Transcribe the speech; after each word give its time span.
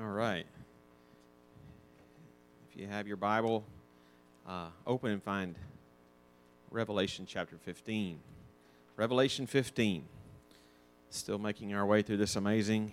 All 0.00 0.06
right. 0.06 0.46
If 2.70 2.80
you 2.80 2.86
have 2.86 3.08
your 3.08 3.16
Bible, 3.16 3.64
uh, 4.46 4.68
open 4.86 5.10
and 5.10 5.20
find 5.20 5.56
Revelation 6.70 7.26
chapter 7.28 7.56
15. 7.56 8.20
Revelation 8.96 9.48
15. 9.48 10.04
Still 11.10 11.38
making 11.38 11.74
our 11.74 11.84
way 11.84 12.02
through 12.02 12.18
this 12.18 12.36
amazing 12.36 12.92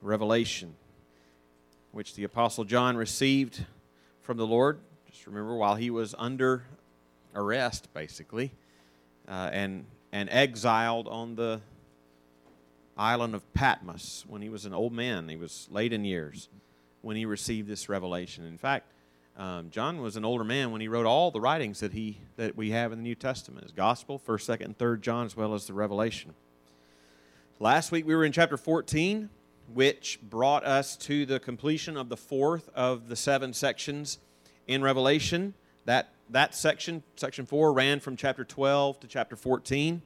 revelation, 0.00 0.74
which 1.92 2.14
the 2.14 2.24
Apostle 2.24 2.64
John 2.64 2.96
received 2.96 3.66
from 4.22 4.38
the 4.38 4.46
Lord. 4.46 4.78
Just 5.10 5.26
remember, 5.26 5.54
while 5.54 5.74
he 5.74 5.90
was 5.90 6.14
under 6.16 6.62
arrest, 7.34 7.92
basically, 7.92 8.52
uh, 9.28 9.50
and, 9.52 9.84
and 10.12 10.30
exiled 10.30 11.08
on 11.08 11.34
the 11.34 11.60
island 12.96 13.34
of 13.34 13.52
Patmos 13.54 14.24
when 14.28 14.42
he 14.42 14.48
was 14.48 14.64
an 14.64 14.74
old 14.74 14.92
man. 14.92 15.28
He 15.28 15.36
was 15.36 15.68
late 15.70 15.92
in 15.92 16.04
years 16.04 16.48
when 17.02 17.16
he 17.16 17.24
received 17.24 17.68
this 17.68 17.88
revelation. 17.88 18.44
In 18.44 18.58
fact, 18.58 18.92
um, 19.36 19.70
John 19.70 20.00
was 20.02 20.16
an 20.16 20.24
older 20.24 20.44
man 20.44 20.70
when 20.70 20.80
he 20.80 20.88
wrote 20.88 21.06
all 21.06 21.30
the 21.30 21.40
writings 21.40 21.80
that 21.80 21.92
he 21.92 22.18
that 22.36 22.56
we 22.56 22.70
have 22.70 22.92
in 22.92 22.98
the 22.98 23.04
New 23.04 23.14
Testament: 23.14 23.64
his 23.64 23.72
Gospel, 23.72 24.18
First, 24.18 24.46
Second, 24.46 24.66
and 24.66 24.78
Third 24.78 25.02
John, 25.02 25.24
as 25.24 25.36
well 25.36 25.54
as 25.54 25.66
the 25.66 25.72
Revelation. 25.72 26.34
Last 27.58 27.92
week 27.92 28.06
we 28.06 28.14
were 28.14 28.24
in 28.24 28.32
chapter 28.32 28.56
14, 28.56 29.30
which 29.72 30.18
brought 30.22 30.64
us 30.64 30.96
to 30.98 31.24
the 31.24 31.40
completion 31.40 31.96
of 31.96 32.08
the 32.08 32.16
fourth 32.16 32.68
of 32.74 33.08
the 33.08 33.16
seven 33.16 33.52
sections 33.52 34.18
in 34.66 34.82
Revelation. 34.82 35.54
That 35.84 36.10
that 36.28 36.54
section, 36.54 37.02
section 37.16 37.46
four, 37.46 37.72
ran 37.72 38.00
from 38.00 38.16
chapter 38.16 38.44
12 38.44 39.00
to 39.00 39.06
chapter 39.06 39.36
14. 39.36 40.02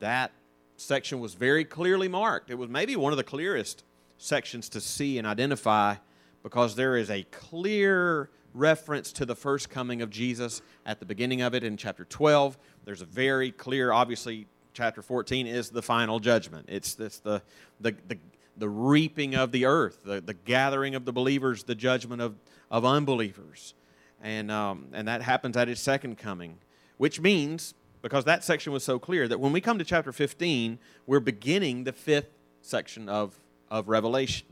That 0.00 0.32
section 0.80 1.20
was 1.20 1.34
very 1.34 1.64
clearly 1.64 2.08
marked. 2.08 2.50
It 2.50 2.56
was 2.56 2.68
maybe 2.68 2.96
one 2.96 3.12
of 3.12 3.16
the 3.16 3.24
clearest 3.24 3.84
sections 4.18 4.68
to 4.70 4.80
see 4.80 5.18
and 5.18 5.26
identify 5.26 5.96
because 6.42 6.74
there 6.74 6.96
is 6.96 7.10
a 7.10 7.22
clear 7.24 8.30
reference 8.54 9.12
to 9.12 9.26
the 9.26 9.36
first 9.36 9.70
coming 9.70 10.02
of 10.02 10.10
Jesus 10.10 10.62
at 10.86 10.98
the 10.98 11.06
beginning 11.06 11.42
of 11.42 11.54
it 11.54 11.62
in 11.62 11.76
chapter 11.76 12.04
12. 12.04 12.58
There's 12.84 13.02
a 13.02 13.06
very 13.06 13.52
clear, 13.52 13.92
obviously, 13.92 14.46
chapter 14.72 15.02
14 15.02 15.46
is 15.46 15.70
the 15.70 15.82
final 15.82 16.18
judgment. 16.18 16.66
It's, 16.68 16.98
it's 16.98 17.18
the, 17.18 17.42
the, 17.80 17.94
the, 18.08 18.18
the 18.56 18.68
reaping 18.68 19.34
of 19.34 19.52
the 19.52 19.66
earth, 19.66 20.00
the, 20.04 20.20
the 20.20 20.34
gathering 20.34 20.94
of 20.94 21.04
the 21.04 21.12
believers, 21.12 21.64
the 21.64 21.74
judgment 21.74 22.22
of, 22.22 22.36
of 22.70 22.84
unbelievers. 22.84 23.74
And, 24.22 24.50
um, 24.50 24.88
and 24.92 25.06
that 25.08 25.22
happens 25.22 25.56
at 25.56 25.68
his 25.68 25.80
second 25.80 26.18
coming, 26.18 26.58
which 26.96 27.20
means 27.20 27.74
because 28.02 28.24
that 28.24 28.44
section 28.44 28.72
was 28.72 28.84
so 28.84 28.98
clear 28.98 29.28
that 29.28 29.40
when 29.40 29.52
we 29.52 29.60
come 29.60 29.78
to 29.78 29.84
chapter 29.84 30.12
15, 30.12 30.78
we're 31.06 31.20
beginning 31.20 31.84
the 31.84 31.92
fifth 31.92 32.30
section 32.62 33.08
of, 33.08 33.38
of 33.70 33.88
Revelation. 33.88 34.46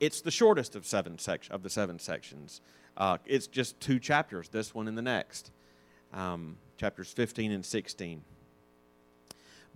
It's 0.00 0.20
the 0.20 0.30
shortest 0.30 0.74
of 0.74 0.86
seven 0.86 1.18
sec- 1.18 1.50
of 1.50 1.62
the 1.62 1.70
seven 1.70 1.98
sections. 1.98 2.60
Uh, 2.96 3.18
it's 3.26 3.46
just 3.46 3.78
two 3.80 3.98
chapters, 3.98 4.48
this 4.48 4.74
one 4.74 4.88
and 4.88 4.96
the 4.96 5.02
next, 5.02 5.50
um, 6.12 6.56
chapters 6.76 7.12
15 7.12 7.52
and 7.52 7.64
16. 7.64 8.22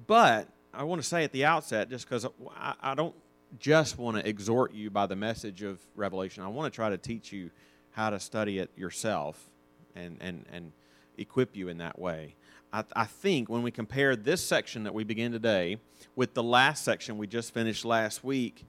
But 0.07 0.48
I 0.73 0.85
want 0.85 1.01
to 1.01 1.07
say 1.07 1.25
at 1.25 1.33
the 1.33 1.45
outset, 1.45 1.91
just 1.91 2.09
because 2.09 2.27
I, 2.57 2.75
I 2.83 2.95
don't 2.95 3.15
just 3.59 3.98
want 3.98 4.17
to 4.17 4.29
exhort 4.29 4.75
you 4.75 4.91
by 4.91 5.07
the 5.07 5.17
message 5.17 5.62
of 5.62 5.79
Revelation, 5.95 6.42
I 6.42 6.48
want 6.48 6.73
to 6.73 6.75
try 6.75 6.91
to 6.91 6.98
teach 6.98 7.33
you 7.33 7.51
how 7.92 8.11
to 8.11 8.19
study 8.19 8.59
it 8.59 8.70
yourself 8.77 9.51
and, 9.95 10.19
and, 10.20 10.45
and 10.53 10.73
equip 11.17 11.55
you 11.55 11.69
in 11.69 11.79
that 11.79 11.98
way. 11.98 12.35
I, 12.75 12.83
I 12.97 13.05
think 13.05 13.48
when 13.48 13.62
we 13.62 13.70
compare 13.70 14.17
this 14.17 14.44
section 14.44 14.83
that 14.83 14.92
we 14.92 15.05
begin 15.05 15.30
today 15.30 15.78
with 16.17 16.34
the 16.34 16.42
last 16.42 16.84
section 16.84 17.17
we 17.17 17.28
just 17.28 17.55
finished 17.55 17.84
last 17.84 18.25
week, 18.25 18.67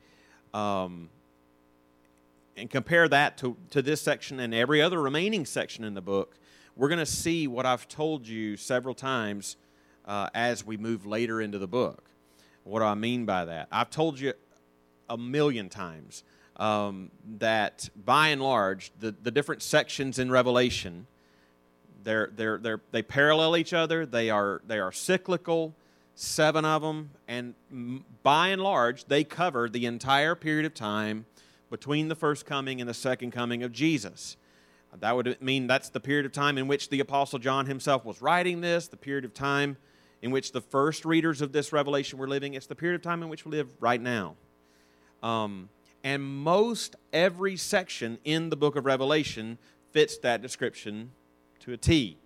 um, 0.53 1.09
and 2.55 2.69
compare 2.69 3.09
that 3.09 3.37
to, 3.39 3.57
to 3.71 3.81
this 3.81 4.01
section 4.01 4.39
and 4.39 4.53
every 4.53 4.81
other 4.81 5.01
remaining 5.01 5.43
section 5.43 5.83
in 5.83 5.95
the 5.95 6.01
book, 6.01 6.37
we're 6.75 6.87
going 6.87 6.99
to 6.99 7.05
see 7.05 7.47
what 7.47 7.65
I've 7.65 7.87
told 7.87 8.27
you 8.27 8.55
several 8.57 8.93
times 8.93 9.57
uh, 10.05 10.29
as 10.35 10.63
we 10.63 10.77
move 10.77 11.07
later 11.07 11.41
into 11.41 11.57
the 11.57 11.67
book. 11.67 12.03
What 12.63 12.79
do 12.79 12.85
I 12.85 12.93
mean 12.93 13.25
by 13.25 13.45
that? 13.45 13.67
I've 13.71 13.89
told 13.89 14.19
you 14.19 14.33
a 15.09 15.17
million 15.17 15.67
times 15.67 16.23
um, 16.57 17.09
that 17.39 17.89
by 18.05 18.29
and 18.29 18.41
large, 18.41 18.91
the, 18.99 19.15
the 19.23 19.31
different 19.31 19.63
sections 19.63 20.19
in 20.19 20.29
Revelation 20.29 21.07
they're, 22.05 22.29
they're, 22.33 22.57
they're, 22.59 22.81
they 22.91 23.01
parallel 23.01 23.57
each 23.57 23.73
other. 23.73 24.05
They 24.05 24.29
are, 24.29 24.61
they 24.65 24.79
are 24.79 24.91
cyclical, 24.91 25.75
seven 26.13 26.63
of 26.63 26.81
them. 26.81 27.09
And 27.27 27.55
by 28.23 28.49
and 28.49 28.61
large, 28.61 29.05
they 29.05 29.23
cover 29.23 29.67
the 29.67 29.85
entire 29.85 30.35
period 30.35 30.65
of 30.65 30.73
time 30.73 31.25
between 31.69 32.07
the 32.07 32.15
first 32.15 32.45
coming 32.45 32.79
and 32.79 32.89
the 32.89 32.93
second 32.93 33.31
coming 33.31 33.63
of 33.63 33.73
Jesus. 33.73 34.37
That 34.99 35.15
would 35.15 35.41
mean 35.41 35.67
that's 35.67 35.89
the 35.89 35.99
period 35.99 36.25
of 36.25 36.31
time 36.31 36.57
in 36.57 36.67
which 36.67 36.89
the 36.89 37.01
Apostle 37.01 37.39
John 37.39 37.65
himself 37.65 38.05
was 38.05 38.21
writing 38.21 38.61
this, 38.61 38.87
the 38.87 38.95
period 38.95 39.25
of 39.25 39.33
time 39.33 39.75
in 40.21 40.31
which 40.31 40.53
the 40.53 40.61
first 40.61 41.05
readers 41.05 41.41
of 41.41 41.51
this 41.51 41.73
revelation 41.73 42.17
were 42.17 42.27
living. 42.27 42.53
It's 42.53 42.67
the 42.67 42.75
period 42.75 42.95
of 42.95 43.01
time 43.01 43.21
in 43.21 43.29
which 43.29 43.45
we 43.45 43.51
live 43.51 43.69
right 43.81 43.99
now. 43.99 44.35
Um, 45.21 45.69
and 46.03 46.23
most 46.23 46.95
every 47.11 47.57
section 47.57 48.19
in 48.23 48.49
the 48.51 48.55
book 48.55 48.75
of 48.75 48.85
Revelation 48.85 49.57
fits 49.91 50.17
that 50.19 50.41
description 50.41 51.11
to 51.61 51.73
a 51.73 51.77
T. 51.77 52.17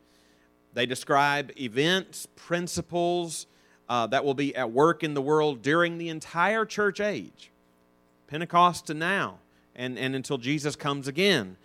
They 0.74 0.86
describe 0.86 1.52
events, 1.60 2.28
principles 2.36 3.48
uh, 3.90 4.08
that 4.08 4.24
will 4.24 4.36
be 4.36 4.56
at 4.56 4.72
work 4.72 5.04
in 5.04 5.14
the 5.14 5.22
world 5.22 5.62
during 5.62 5.98
the 5.98 6.10
entire 6.10 6.66
church 6.66 7.00
age, 7.00 7.52
Pentecost 8.28 8.88
to 8.88 8.94
now, 8.94 9.40
and, 9.76 9.98
and 9.98 10.16
until 10.16 10.38
Jesus 10.38 10.76
comes 10.76 11.08
again. 11.08 11.58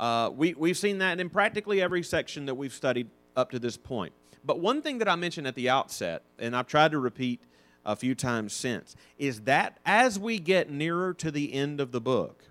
Uh, 0.00 0.30
we, 0.34 0.54
we've 0.54 0.76
seen 0.76 0.98
that 0.98 1.20
in 1.20 1.30
practically 1.30 1.80
every 1.80 2.02
section 2.02 2.46
that 2.46 2.54
we've 2.54 2.72
studied 2.72 3.08
up 3.36 3.50
to 3.50 3.58
this 3.58 3.76
point. 3.76 4.12
But 4.44 4.60
one 4.60 4.82
thing 4.82 4.98
that 4.98 5.08
I 5.08 5.16
mentioned 5.16 5.46
at 5.46 5.54
the 5.54 5.68
outset, 5.68 6.22
and 6.38 6.56
I've 6.56 6.66
tried 6.66 6.92
to 6.92 6.98
repeat 6.98 7.40
a 7.84 7.94
few 7.94 8.14
times 8.14 8.52
since, 8.52 8.96
is 9.18 9.42
that 9.42 9.78
as 9.86 10.18
we 10.18 10.38
get 10.38 10.70
nearer 10.70 11.14
to 11.14 11.30
the 11.30 11.52
end 11.52 11.80
of 11.80 11.92
the 11.92 12.00
book, 12.00 12.44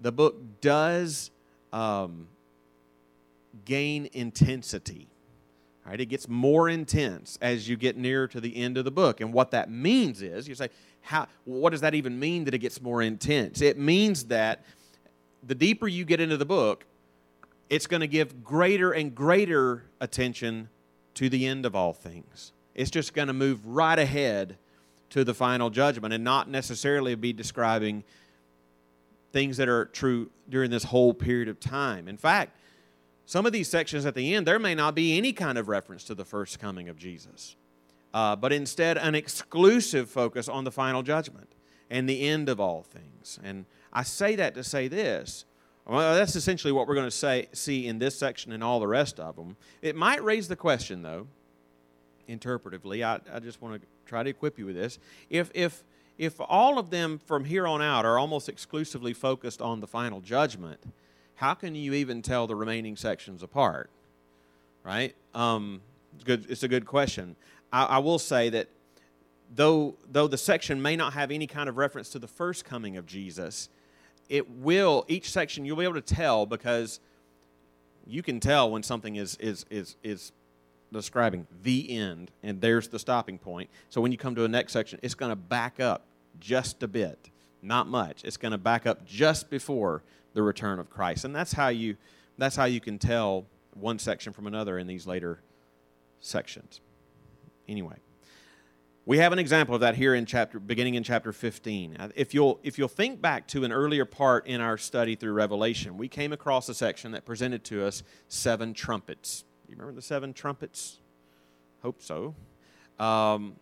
the 0.00 0.12
book 0.12 0.60
does 0.60 1.30
um, 1.72 2.28
gain 3.64 4.08
intensity. 4.12 5.08
Right? 5.86 6.00
It 6.00 6.06
gets 6.06 6.28
more 6.28 6.68
intense 6.68 7.38
as 7.42 7.68
you 7.68 7.76
get 7.76 7.96
nearer 7.96 8.26
to 8.28 8.40
the 8.40 8.56
end 8.56 8.78
of 8.78 8.86
the 8.86 8.90
book. 8.90 9.20
And 9.20 9.32
what 9.34 9.50
that 9.50 9.70
means 9.70 10.22
is, 10.22 10.48
you 10.48 10.54
say, 10.54 10.70
how, 11.02 11.26
what 11.44 11.70
does 11.70 11.82
that 11.82 11.94
even 11.94 12.18
mean 12.18 12.44
that 12.44 12.54
it 12.54 12.58
gets 12.58 12.80
more 12.80 13.02
intense? 13.02 13.60
It 13.60 13.78
means 13.78 14.24
that 14.26 14.64
the 15.46 15.54
deeper 15.54 15.86
you 15.86 16.06
get 16.06 16.20
into 16.20 16.38
the 16.38 16.46
book, 16.46 16.86
it's 17.68 17.86
going 17.86 18.00
to 18.00 18.06
give 18.06 18.42
greater 18.42 18.92
and 18.92 19.14
greater 19.14 19.84
attention 20.00 20.70
to 21.14 21.28
the 21.28 21.46
end 21.46 21.66
of 21.66 21.76
all 21.76 21.92
things. 21.92 22.52
It's 22.74 22.90
just 22.90 23.12
going 23.12 23.28
to 23.28 23.34
move 23.34 23.66
right 23.66 23.98
ahead 23.98 24.56
to 25.10 25.22
the 25.22 25.34
final 25.34 25.68
judgment 25.68 26.14
and 26.14 26.24
not 26.24 26.48
necessarily 26.48 27.14
be 27.14 27.32
describing 27.32 28.04
things 29.32 29.58
that 29.58 29.68
are 29.68 29.84
true 29.86 30.30
during 30.48 30.70
this 30.70 30.84
whole 30.84 31.12
period 31.12 31.48
of 31.48 31.60
time. 31.60 32.08
In 32.08 32.16
fact, 32.16 32.56
some 33.26 33.46
of 33.46 33.52
these 33.52 33.68
sections 33.68 34.04
at 34.04 34.14
the 34.14 34.34
end, 34.34 34.46
there 34.46 34.58
may 34.58 34.74
not 34.74 34.94
be 34.94 35.16
any 35.16 35.32
kind 35.32 35.58
of 35.58 35.68
reference 35.68 36.04
to 36.04 36.14
the 36.14 36.24
first 36.24 36.58
coming 36.58 36.88
of 36.88 36.98
Jesus, 36.98 37.56
uh, 38.12 38.36
but 38.36 38.52
instead 38.52 38.98
an 38.98 39.14
exclusive 39.14 40.10
focus 40.10 40.48
on 40.48 40.64
the 40.64 40.70
final 40.70 41.02
judgment 41.02 41.54
and 41.90 42.08
the 42.08 42.26
end 42.28 42.48
of 42.48 42.60
all 42.60 42.82
things. 42.82 43.38
And 43.42 43.64
I 43.92 44.02
say 44.02 44.36
that 44.36 44.54
to 44.54 44.64
say 44.64 44.88
this. 44.88 45.44
Well, 45.86 46.14
that's 46.14 46.34
essentially 46.34 46.72
what 46.72 46.86
we're 46.86 46.94
going 46.94 47.06
to 47.06 47.10
say, 47.10 47.48
see 47.52 47.86
in 47.86 47.98
this 47.98 48.18
section 48.18 48.52
and 48.52 48.64
all 48.64 48.80
the 48.80 48.86
rest 48.86 49.20
of 49.20 49.36
them. 49.36 49.56
It 49.82 49.94
might 49.94 50.24
raise 50.24 50.48
the 50.48 50.56
question, 50.56 51.02
though, 51.02 51.26
interpretively. 52.28 53.04
I, 53.04 53.20
I 53.34 53.38
just 53.38 53.60
want 53.60 53.82
to 53.82 53.88
try 54.06 54.22
to 54.22 54.30
equip 54.30 54.58
you 54.58 54.66
with 54.66 54.76
this. 54.76 54.98
If, 55.28 55.50
if, 55.54 55.84
if 56.16 56.40
all 56.40 56.78
of 56.78 56.88
them 56.88 57.20
from 57.26 57.44
here 57.44 57.66
on 57.66 57.82
out 57.82 58.06
are 58.06 58.18
almost 58.18 58.48
exclusively 58.48 59.12
focused 59.12 59.60
on 59.60 59.80
the 59.80 59.86
final 59.86 60.22
judgment, 60.22 60.80
how 61.36 61.54
can 61.54 61.74
you 61.74 61.94
even 61.94 62.22
tell 62.22 62.46
the 62.46 62.56
remaining 62.56 62.96
sections 62.96 63.42
apart? 63.42 63.90
Right? 64.82 65.14
Um, 65.34 65.80
it's, 66.14 66.24
good, 66.24 66.46
it's 66.48 66.62
a 66.62 66.68
good 66.68 66.86
question. 66.86 67.36
I, 67.72 67.84
I 67.84 67.98
will 67.98 68.18
say 68.18 68.50
that 68.50 68.68
though, 69.54 69.96
though 70.10 70.28
the 70.28 70.38
section 70.38 70.80
may 70.80 70.96
not 70.96 71.12
have 71.14 71.30
any 71.30 71.46
kind 71.46 71.68
of 71.68 71.76
reference 71.76 72.10
to 72.10 72.18
the 72.18 72.28
first 72.28 72.64
coming 72.64 72.96
of 72.96 73.06
Jesus, 73.06 73.68
it 74.28 74.48
will, 74.50 75.04
each 75.08 75.30
section, 75.30 75.64
you'll 75.64 75.76
be 75.76 75.84
able 75.84 75.94
to 75.94 76.00
tell 76.00 76.46
because 76.46 77.00
you 78.06 78.22
can 78.22 78.40
tell 78.40 78.70
when 78.70 78.82
something 78.82 79.16
is, 79.16 79.36
is, 79.36 79.64
is, 79.70 79.96
is 80.02 80.32
describing 80.92 81.46
the 81.62 81.90
end, 81.96 82.30
and 82.42 82.60
there's 82.60 82.88
the 82.88 82.98
stopping 82.98 83.38
point. 83.38 83.68
So 83.90 84.00
when 84.00 84.12
you 84.12 84.18
come 84.18 84.34
to 84.34 84.40
the 84.40 84.48
next 84.48 84.72
section, 84.72 84.98
it's 85.02 85.14
going 85.14 85.30
to 85.30 85.36
back 85.36 85.80
up 85.80 86.04
just 86.40 86.82
a 86.82 86.88
bit, 86.88 87.30
not 87.64 87.88
much. 87.88 88.22
It's 88.24 88.36
going 88.36 88.52
to 88.52 88.58
back 88.58 88.86
up 88.86 89.06
just 89.06 89.50
before 89.50 90.02
the 90.34 90.42
return 90.42 90.78
of 90.78 90.90
Christ. 90.90 91.24
And 91.24 91.34
that's 91.34 91.52
how 91.52 91.68
you 91.68 91.96
that's 92.36 92.56
how 92.56 92.64
you 92.64 92.80
can 92.80 92.98
tell 92.98 93.46
one 93.74 93.98
section 93.98 94.32
from 94.32 94.46
another 94.46 94.78
in 94.78 94.86
these 94.86 95.06
later 95.06 95.40
sections. 96.20 96.80
Anyway, 97.68 97.96
We 99.06 99.18
have 99.18 99.32
an 99.32 99.38
example 99.38 99.74
of 99.74 99.82
that 99.82 99.94
here 99.96 100.14
in 100.14 100.26
chapter 100.26 100.58
beginning 100.58 100.94
in 100.94 101.02
chapter 101.02 101.32
15. 101.32 101.96
Uh, 101.96 102.08
if 102.14 102.34
you'll 102.34 102.58
if 102.62 102.78
you'll 102.78 102.88
think 102.88 103.20
back 103.20 103.46
to 103.48 103.64
an 103.64 103.72
earlier 103.72 104.04
part 104.04 104.46
in 104.46 104.60
our 104.60 104.78
study 104.78 105.14
through 105.14 105.32
Revelation, 105.32 105.96
we 105.96 106.08
came 106.08 106.32
across 106.32 106.68
a 106.68 106.74
section 106.74 107.12
that 107.12 107.24
presented 107.24 107.64
to 107.64 107.86
us 107.86 108.02
seven 108.28 108.74
trumpets. 108.74 109.44
You 109.68 109.76
remember 109.76 109.94
the 109.94 110.02
seven 110.02 110.32
trumpets? 110.32 111.00
Hope 111.82 112.02
so. 112.02 112.34
Um, 112.98 113.56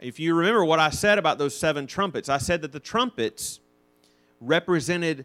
if 0.00 0.20
you 0.20 0.34
remember 0.34 0.64
what 0.64 0.78
I 0.78 0.90
said 0.90 1.18
about 1.18 1.38
those 1.38 1.56
seven 1.56 1.86
trumpets, 1.86 2.28
I 2.28 2.38
said 2.38 2.62
that 2.62 2.72
the 2.72 2.80
trumpets 2.80 3.60
represented 4.40 5.24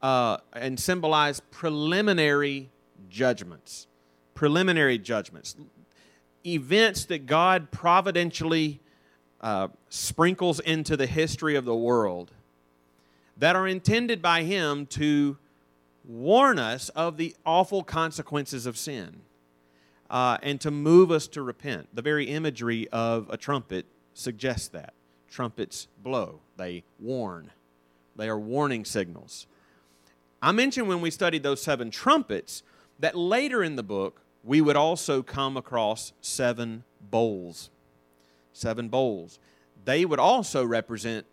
uh, 0.00 0.38
and 0.52 0.78
symbolized 0.78 1.42
preliminary 1.50 2.70
judgments. 3.08 3.86
Preliminary 4.34 4.98
judgments. 4.98 5.56
Events 6.46 7.04
that 7.06 7.26
God 7.26 7.70
providentially 7.70 8.80
uh, 9.40 9.68
sprinkles 9.88 10.60
into 10.60 10.96
the 10.96 11.06
history 11.06 11.56
of 11.56 11.64
the 11.64 11.74
world 11.74 12.32
that 13.36 13.56
are 13.56 13.66
intended 13.66 14.22
by 14.22 14.42
Him 14.42 14.86
to 14.86 15.36
warn 16.04 16.58
us 16.58 16.88
of 16.90 17.16
the 17.16 17.34
awful 17.46 17.82
consequences 17.82 18.66
of 18.66 18.76
sin 18.76 19.22
uh, 20.10 20.36
and 20.42 20.60
to 20.60 20.70
move 20.70 21.10
us 21.10 21.26
to 21.28 21.42
repent. 21.42 21.88
The 21.94 22.02
very 22.02 22.26
imagery 22.26 22.88
of 22.88 23.28
a 23.30 23.36
trumpet 23.36 23.86
suggests 24.14 24.68
that. 24.68 24.94
Trumpets 25.30 25.88
blow, 26.02 26.40
they 26.56 26.84
warn, 27.00 27.50
they 28.16 28.28
are 28.28 28.38
warning 28.38 28.84
signals. 28.84 29.46
I 30.42 30.52
mentioned 30.52 30.88
when 30.88 31.00
we 31.00 31.10
studied 31.10 31.42
those 31.42 31.62
seven 31.62 31.90
trumpets 31.90 32.62
that 32.98 33.16
later 33.16 33.62
in 33.62 33.76
the 33.76 33.82
book 33.82 34.20
we 34.44 34.60
would 34.60 34.76
also 34.76 35.22
come 35.22 35.56
across 35.56 36.12
seven 36.20 36.84
bowls 37.00 37.70
seven 38.52 38.88
bowls. 38.88 39.38
They 39.84 40.04
would 40.04 40.18
also 40.18 40.64
represent 40.64 41.26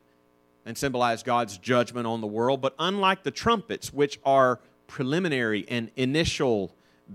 and 0.65 0.77
symbolize 0.77 1.23
God's 1.23 1.57
judgment 1.57 2.05
on 2.07 2.21
the 2.21 2.27
world, 2.27 2.61
but 2.61 2.75
unlike 2.79 3.23
the 3.23 3.31
trumpets, 3.31 3.93
which 3.93 4.19
are 4.23 4.59
preliminary 4.87 5.65
and 5.67 5.91
initial 5.95 6.71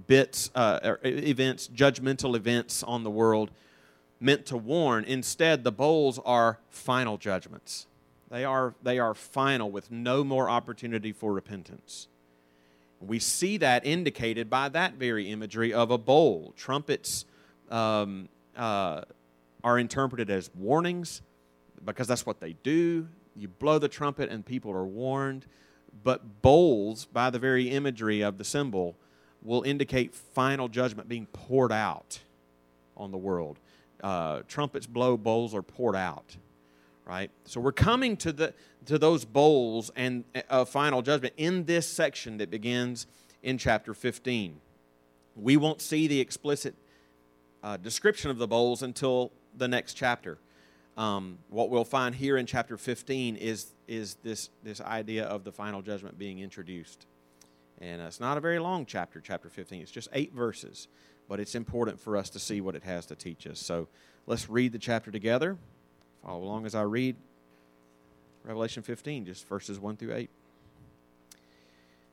bits, 0.06 0.50
uh, 0.54 0.96
events, 1.04 1.68
judgmental 1.68 2.36
events 2.36 2.82
on 2.82 3.04
the 3.04 3.10
world 3.10 3.50
meant 4.24 4.46
to 4.46 4.56
warn, 4.56 5.04
instead, 5.04 5.64
the 5.64 5.72
bowls 5.72 6.18
are 6.24 6.58
final 6.70 7.18
judgments. 7.18 7.86
They 8.30 8.44
are, 8.44 8.74
they 8.82 8.98
are 8.98 9.14
final 9.14 9.70
with 9.70 9.90
no 9.90 10.24
more 10.24 10.48
opportunity 10.48 11.12
for 11.12 11.32
repentance. 11.32 12.08
We 13.00 13.18
see 13.18 13.58
that 13.58 13.84
indicated 13.84 14.48
by 14.48 14.70
that 14.70 14.94
very 14.94 15.30
imagery 15.30 15.74
of 15.74 15.90
a 15.90 15.98
bowl. 15.98 16.54
Trumpets 16.56 17.26
um, 17.70 18.28
uh, 18.56 19.02
are 19.62 19.78
interpreted 19.78 20.30
as 20.30 20.50
warnings 20.54 21.20
because 21.84 22.08
that's 22.08 22.24
what 22.24 22.40
they 22.40 22.54
do. 22.62 23.06
You 23.36 23.48
blow 23.48 23.78
the 23.78 23.88
trumpet 23.88 24.30
and 24.30 24.44
people 24.44 24.72
are 24.72 24.86
warned. 24.86 25.44
But 26.02 26.42
bowls, 26.42 27.04
by 27.04 27.30
the 27.30 27.38
very 27.38 27.68
imagery 27.68 28.22
of 28.22 28.38
the 28.38 28.44
symbol, 28.44 28.96
will 29.42 29.62
indicate 29.62 30.14
final 30.14 30.68
judgment 30.68 31.08
being 31.08 31.26
poured 31.26 31.72
out 31.72 32.20
on 32.96 33.10
the 33.10 33.18
world. 33.18 33.58
Uh, 34.02 34.42
trumpets 34.48 34.86
blow, 34.86 35.16
bowls 35.16 35.54
are 35.54 35.62
poured 35.62 35.96
out. 35.96 36.36
Right? 37.06 37.30
So 37.44 37.60
we're 37.60 37.72
coming 37.72 38.16
to, 38.18 38.32
the, 38.32 38.54
to 38.86 38.98
those 38.98 39.24
bowls 39.24 39.90
and 39.94 40.24
uh, 40.48 40.64
final 40.64 41.02
judgment 41.02 41.34
in 41.36 41.64
this 41.64 41.86
section 41.86 42.38
that 42.38 42.50
begins 42.50 43.06
in 43.42 43.58
chapter 43.58 43.92
15. 43.92 44.60
We 45.36 45.56
won't 45.56 45.82
see 45.82 46.06
the 46.06 46.20
explicit 46.20 46.74
uh, 47.62 47.76
description 47.76 48.30
of 48.30 48.38
the 48.38 48.46
bowls 48.46 48.82
until 48.82 49.32
the 49.56 49.68
next 49.68 49.94
chapter. 49.94 50.38
Um, 50.96 51.38
what 51.48 51.70
we'll 51.70 51.84
find 51.84 52.14
here 52.14 52.36
in 52.36 52.46
chapter 52.46 52.76
15 52.76 53.36
is, 53.36 53.72
is 53.88 54.16
this, 54.22 54.50
this 54.62 54.80
idea 54.80 55.24
of 55.24 55.44
the 55.44 55.50
final 55.50 55.82
judgment 55.82 56.18
being 56.18 56.38
introduced. 56.38 57.06
And 57.80 58.00
uh, 58.00 58.04
it's 58.04 58.20
not 58.20 58.38
a 58.38 58.40
very 58.40 58.58
long 58.58 58.86
chapter, 58.86 59.20
chapter 59.20 59.48
15. 59.48 59.82
It's 59.82 59.90
just 59.90 60.08
eight 60.12 60.32
verses, 60.32 60.88
but 61.28 61.40
it's 61.40 61.54
important 61.54 62.00
for 62.00 62.16
us 62.16 62.30
to 62.30 62.38
see 62.38 62.60
what 62.60 62.74
it 62.74 62.82
has 62.82 63.06
to 63.06 63.16
teach 63.16 63.46
us. 63.46 63.58
So 63.58 63.88
let's 64.26 64.48
read 64.48 64.72
the 64.72 64.78
chapter 64.78 65.10
together. 65.10 65.56
Follow 66.24 66.42
along 66.42 66.66
as 66.66 66.74
I 66.74 66.82
read 66.82 67.16
Revelation 68.44 68.82
15, 68.82 69.26
just 69.26 69.48
verses 69.48 69.78
1 69.78 69.96
through 69.96 70.14
8. 70.14 70.30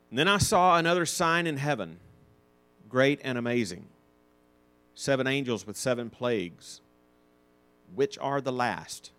And 0.10 0.20
then 0.20 0.28
I 0.28 0.38
saw 0.38 0.78
another 0.78 1.06
sign 1.06 1.48
in 1.48 1.58
heaven, 1.58 1.98
great 2.90 3.20
and 3.24 3.38
amazing 3.38 3.86
seven 4.94 5.26
angels 5.26 5.66
with 5.66 5.78
seven 5.78 6.10
plagues 6.10 6.82
which 7.96 8.18
are 8.20 8.40
the 8.40 8.52
last. 8.52 9.12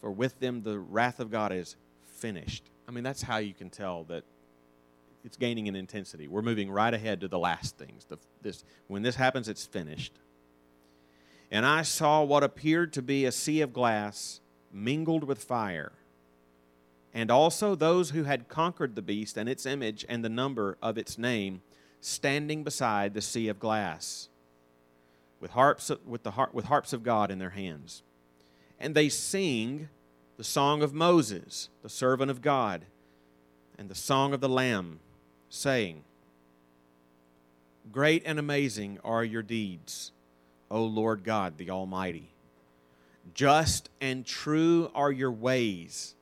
For 0.00 0.10
with 0.10 0.38
them 0.38 0.62
the 0.62 0.78
wrath 0.78 1.18
of 1.18 1.30
God 1.30 1.52
is 1.52 1.76
finished. 2.02 2.64
I 2.86 2.90
mean, 2.90 3.04
that's 3.04 3.22
how 3.22 3.38
you 3.38 3.54
can 3.54 3.70
tell 3.70 4.04
that 4.04 4.24
it's 5.24 5.36
gaining 5.36 5.66
in 5.66 5.74
intensity. 5.74 6.28
We're 6.28 6.42
moving 6.42 6.70
right 6.70 6.92
ahead 6.92 7.20
to 7.22 7.28
the 7.28 7.38
last 7.38 7.78
things. 7.78 8.04
The, 8.04 8.18
this, 8.42 8.62
when 8.88 9.02
this 9.02 9.16
happens, 9.16 9.48
it's 9.48 9.64
finished. 9.64 10.12
And 11.50 11.64
I 11.64 11.82
saw 11.82 12.22
what 12.22 12.42
appeared 12.42 12.92
to 12.94 13.02
be 13.02 13.24
a 13.24 13.32
sea 13.32 13.60
of 13.60 13.72
glass 13.72 14.40
mingled 14.72 15.24
with 15.24 15.42
fire, 15.42 15.92
and 17.12 17.30
also 17.30 17.74
those 17.74 18.10
who 18.10 18.24
had 18.24 18.48
conquered 18.48 18.96
the 18.96 19.02
beast 19.02 19.36
and 19.36 19.48
its 19.48 19.66
image 19.66 20.04
and 20.08 20.24
the 20.24 20.28
number 20.28 20.76
of 20.82 20.98
its 20.98 21.16
name 21.16 21.62
standing 22.00 22.64
beside 22.64 23.14
the 23.14 23.22
sea 23.22 23.48
of 23.48 23.60
glass 23.60 24.28
with 25.40 25.52
harps, 25.52 25.90
with, 26.04 26.24
the, 26.24 26.32
with 26.52 26.64
harps 26.64 26.92
of 26.92 27.02
God 27.02 27.30
in 27.30 27.38
their 27.38 27.50
hands. 27.50 28.02
And 28.80 28.94
they 28.94 29.08
sing 29.08 29.88
the 30.36 30.44
song 30.44 30.82
of 30.82 30.92
Moses, 30.92 31.68
the 31.82 31.88
servant 31.88 32.30
of 32.30 32.42
God, 32.42 32.86
and 33.78 33.88
the 33.88 33.94
song 33.94 34.34
of 34.34 34.40
the 34.40 34.48
Lamb, 34.48 34.98
saying, 35.54 36.04
Great 37.92 38.22
and 38.24 38.38
amazing 38.38 38.98
are 39.04 39.24
your 39.24 39.42
deeds, 39.42 40.12
O 40.70 40.84
Lord 40.84 41.24
God 41.24 41.58
the 41.58 41.70
Almighty. 41.70 42.30
Just 43.34 43.88
and 44.00 44.26
true 44.26 44.90
are 44.94 45.12
your 45.12 45.30
ways, 45.30 46.14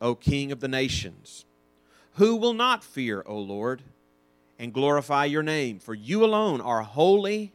O 0.00 0.14
King 0.14 0.52
of 0.52 0.60
the 0.60 0.68
nations. 0.68 1.44
Who 2.14 2.36
will 2.36 2.54
not 2.54 2.84
fear, 2.84 3.22
O 3.26 3.38
Lord, 3.38 3.82
and 4.58 4.72
glorify 4.72 5.24
your 5.24 5.42
name? 5.42 5.78
For 5.78 5.94
you 5.94 6.24
alone 6.24 6.60
are 6.60 6.82
holy 6.82 7.52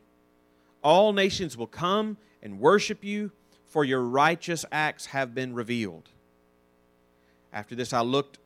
all 0.86 1.14
nations 1.14 1.58
will 1.58 1.66
come 1.66 2.16
and 2.44 2.60
worship 2.60 3.04
you, 3.04 3.32
for 3.66 3.84
your 3.84 4.02
righteous 4.02 4.66
acts 4.72 5.08
have 5.08 5.34
been 5.34 5.56
revealed. 5.56 6.10
After 7.52 7.74
this, 7.74 7.92
I 7.92 8.02
looked, 8.02 8.38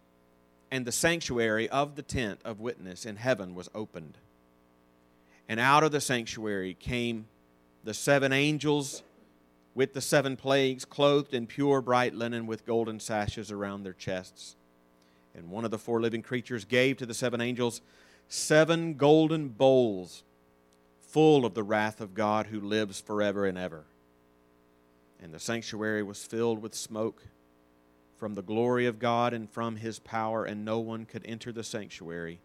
and 0.71 0.85
the 0.85 0.91
sanctuary 0.91 1.67
of 1.69 1.95
the 1.95 2.01
tent 2.01 2.39
of 2.45 2.59
witness 2.59 3.05
in 3.05 3.15
heaven 3.15 3.55
was 3.55 3.69
opened. 3.73 4.17
And 5.47 5.59
out 5.59 5.83
of 5.83 5.91
the 5.91 6.01
sanctuary 6.01 6.75
came 6.75 7.27
the 7.83 7.93
seven 7.93 8.31
angels 8.31 9.01
with 9.73 9.93
the 9.93 10.01
seven 10.01 10.35
plagues, 10.35 10.85
clothed 10.85 11.33
in 11.33 11.47
pure 11.47 11.81
bright 11.81 12.13
linen 12.13 12.45
with 12.45 12.65
golden 12.65 12.99
sashes 12.99 13.51
around 13.51 13.83
their 13.83 13.93
chests. 13.93 14.55
And 15.35 15.49
one 15.49 15.65
of 15.65 15.71
the 15.71 15.77
four 15.77 16.01
living 16.01 16.21
creatures 16.21 16.65
gave 16.65 16.97
to 16.97 17.05
the 17.05 17.13
seven 17.13 17.41
angels 17.41 17.81
seven 18.27 18.95
golden 18.95 19.49
bowls 19.49 20.23
full 20.99 21.45
of 21.45 21.55
the 21.55 21.63
wrath 21.63 22.01
of 22.01 22.13
God 22.13 22.47
who 22.47 22.59
lives 22.59 23.01
forever 23.01 23.45
and 23.45 23.57
ever. 23.57 23.85
And 25.21 25.33
the 25.33 25.39
sanctuary 25.39 26.03
was 26.03 26.23
filled 26.23 26.61
with 26.61 26.75
smoke 26.75 27.23
from 28.19 28.33
the 28.35 28.41
glory 28.41 28.85
of 28.85 28.99
God 28.99 29.33
and 29.33 29.49
from 29.49 29.77
his 29.77 29.97
power, 29.97 30.43
and 30.43 30.65
no 30.65 30.79
one 30.79 31.05
could 31.05 31.25
enter 31.25 31.51
the 31.53 31.63
sanctuary 31.63 32.39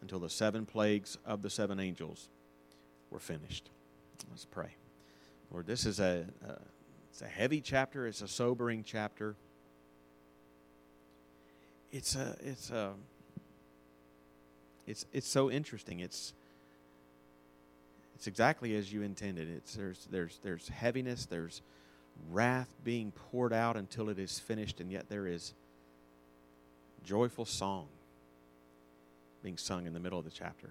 until 0.00 0.18
the 0.18 0.30
seven 0.30 0.64
plagues 0.64 1.18
of 1.24 1.42
the 1.42 1.50
seven 1.50 1.78
angels 1.78 2.28
were 3.10 3.20
finished. 3.20 3.68
Let's 4.30 4.46
pray. 4.46 4.74
Lord, 5.52 5.66
this 5.66 5.84
is 5.84 6.00
a, 6.00 6.24
a 6.46 6.52
it's 7.10 7.20
a 7.20 7.26
heavy 7.26 7.60
chapter, 7.60 8.06
it's 8.06 8.22
a 8.22 8.28
sobering 8.28 8.84
chapter. 8.84 9.36
It's 11.92 12.16
a 12.16 12.34
it's 12.40 12.70
a 12.70 12.94
it's 14.86 15.04
it's 15.12 15.28
so 15.28 15.50
interesting. 15.50 16.00
It's 16.00 16.32
it's 18.14 18.26
exactly 18.26 18.74
as 18.76 18.90
you 18.90 19.02
intended. 19.02 19.50
It's 19.50 19.74
there's 19.74 20.08
there's 20.10 20.38
there's 20.42 20.68
heaviness, 20.68 21.26
there's 21.26 21.60
wrath 22.30 22.68
being 22.84 23.12
poured 23.12 23.52
out 23.52 23.76
until 23.76 24.08
it 24.08 24.18
is 24.18 24.38
finished, 24.38 24.80
and 24.80 24.90
yet 24.90 25.08
there 25.08 25.26
is 25.26 25.54
joyful 27.04 27.44
song 27.44 27.88
being 29.42 29.56
sung 29.56 29.86
in 29.86 29.92
the 29.92 30.00
middle 30.00 30.18
of 30.18 30.24
the 30.24 30.30
chapter. 30.30 30.70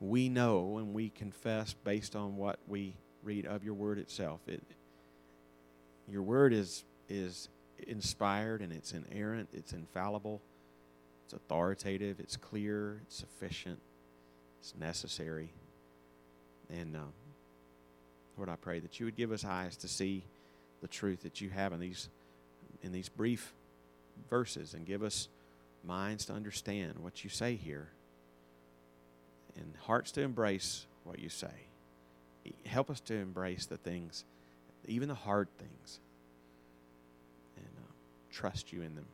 We 0.00 0.28
know 0.28 0.78
and 0.78 0.94
we 0.94 1.10
confess 1.10 1.74
based 1.84 2.14
on 2.14 2.36
what 2.36 2.58
we 2.68 2.94
read 3.22 3.46
of 3.46 3.64
your 3.64 3.74
word 3.74 3.98
itself. 3.98 4.40
It 4.46 4.62
your 6.08 6.22
word 6.22 6.52
is 6.52 6.84
is 7.08 7.48
inspired 7.86 8.60
and 8.60 8.72
it's 8.72 8.92
inerrant, 8.92 9.48
it's 9.52 9.72
infallible, 9.72 10.42
it's 11.24 11.32
authoritative, 11.32 12.20
it's 12.20 12.36
clear, 12.36 13.00
it's 13.02 13.16
sufficient, 13.16 13.80
it's 14.60 14.74
necessary. 14.78 15.50
And 16.70 16.96
uh, 16.96 17.00
Lord, 18.36 18.48
I 18.48 18.56
pray 18.56 18.80
that 18.80 18.98
you 18.98 19.06
would 19.06 19.16
give 19.16 19.32
us 19.32 19.44
eyes 19.44 19.76
to 19.78 19.88
see 19.88 20.24
the 20.80 20.88
truth 20.88 21.22
that 21.22 21.40
you 21.40 21.50
have 21.50 21.72
in 21.72 21.80
these 21.80 22.08
in 22.82 22.92
these 22.92 23.08
brief 23.08 23.54
verses 24.28 24.74
and 24.74 24.84
give 24.84 25.02
us 25.02 25.28
minds 25.84 26.26
to 26.26 26.32
understand 26.32 26.94
what 27.00 27.24
you 27.24 27.30
say 27.30 27.54
here 27.56 27.88
and 29.56 29.72
hearts 29.86 30.12
to 30.12 30.22
embrace 30.22 30.86
what 31.04 31.18
you 31.18 31.28
say. 31.28 31.46
Help 32.66 32.90
us 32.90 33.00
to 33.00 33.14
embrace 33.14 33.66
the 33.66 33.78
things, 33.78 34.24
even 34.86 35.08
the 35.08 35.14
hard 35.14 35.48
things, 35.58 36.00
and 37.56 37.66
uh, 37.78 37.92
trust 38.30 38.72
you 38.72 38.82
in 38.82 38.94
them. 38.94 39.06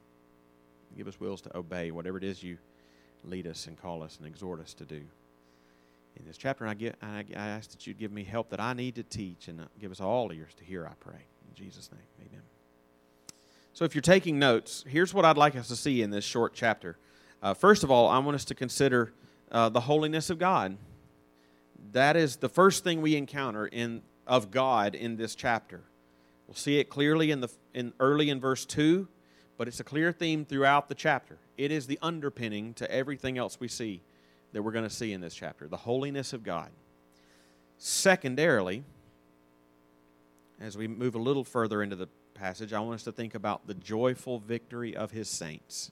Give 0.97 1.07
us 1.07 1.21
wills 1.21 1.41
to 1.43 1.57
obey 1.57 1.93
whatever 1.93 2.19
it 2.19 2.25
is 2.25 2.43
you 2.43 2.59
lead 3.25 3.47
us 3.47 3.67
and 3.67 3.81
call 3.81 4.03
us 4.03 4.17
and 4.19 4.27
exhort 4.27 4.61
us 4.61 4.75
to 4.75 4.85
do. 4.85 5.03
In 6.21 6.27
this 6.27 6.37
chapter, 6.37 6.67
I, 6.67 6.75
get, 6.75 6.97
I, 7.01 7.25
I 7.35 7.49
ask 7.49 7.71
that 7.71 7.87
you 7.87 7.95
give 7.95 8.13
me 8.13 8.25
help 8.25 8.51
that 8.51 8.61
I 8.61 8.75
need 8.75 8.97
to 8.97 9.03
teach 9.03 9.49
and 9.49 9.59
uh, 9.59 9.65
give 9.81 9.91
us 9.91 10.03
all 10.03 10.31
ears 10.33 10.53
to 10.59 10.65
hear, 10.65 10.87
I 10.87 10.93
pray. 11.01 11.15
In 11.49 11.55
Jesus' 11.55 11.91
name, 11.91 12.29
amen. 12.29 12.43
So, 13.73 13.87
if 13.87 13.95
you're 13.95 14.03
taking 14.03 14.39
notes, 14.39 14.85
here's 14.87 15.15
what 15.15 15.25
I'd 15.25 15.39
like 15.39 15.57
us 15.57 15.69
to 15.69 15.77
see 15.77 16.03
in 16.03 16.11
this 16.11 16.25
short 16.25 16.53
chapter. 16.53 16.99
Uh, 17.43 17.55
first 17.55 17.85
of 17.85 17.91
all, 17.91 18.07
I 18.07 18.19
want 18.19 18.35
us 18.35 18.45
to 18.47 18.55
consider 18.55 19.15
uh, 19.51 19.71
the 19.71 19.81
holiness 19.81 20.29
of 20.29 20.39
God. 20.39 20.77
That 21.93 22.17
is 22.17 22.37
the 22.37 22.51
first 22.51 22.85
thing 22.85 23.01
we 23.01 23.17
encounter 23.17 23.67
in 23.67 24.03
of 24.27 24.51
God 24.51 24.95
in 24.95 25.17
this 25.17 25.35
chapter. 25.35 25.81
We'll 26.47 26.55
see 26.55 26.79
it 26.79 26.91
clearly 26.91 27.31
in 27.31 27.41
the 27.41 27.49
in 27.73 27.95
early 27.99 28.29
in 28.29 28.41
verse 28.41 28.67
two, 28.67 29.09
but 29.57 29.69
it's 29.69 29.81
a 29.81 29.85
clear 29.85 30.13
theme 30.13 30.45
throughout 30.45 30.89
the 30.91 30.95
chapter. 30.95 31.39
It 31.57 31.73
is 31.73 31.87
the 31.87 31.99
underpinning 32.03 32.75
to 32.75 32.91
everything 32.91 33.39
else 33.39 33.59
we 33.59 33.69
see 33.69 34.03
that 34.53 34.63
we're 34.63 34.73
going 34.73 34.89
to 34.89 34.95
see 34.95 35.13
in 35.13 35.21
this 35.21 35.35
chapter: 35.35 35.69
the 35.69 35.77
holiness 35.77 36.33
of 36.33 36.43
God. 36.43 36.71
Secondarily, 37.79 38.85
as 40.61 40.77
we 40.77 40.87
move 40.87 41.15
a 41.15 41.19
little 41.19 41.45
further 41.45 41.83
into 41.83 41.97
the 41.97 42.09
passage, 42.35 42.73
I 42.73 42.81
want 42.81 42.97
us 42.97 43.03
to 43.05 43.13
think 43.13 43.35
about 43.35 43.67
the 43.67 43.75
joyful 43.75 44.39
victory 44.39 44.95
of 44.95 45.11
his 45.11 45.29
saints. 45.29 45.91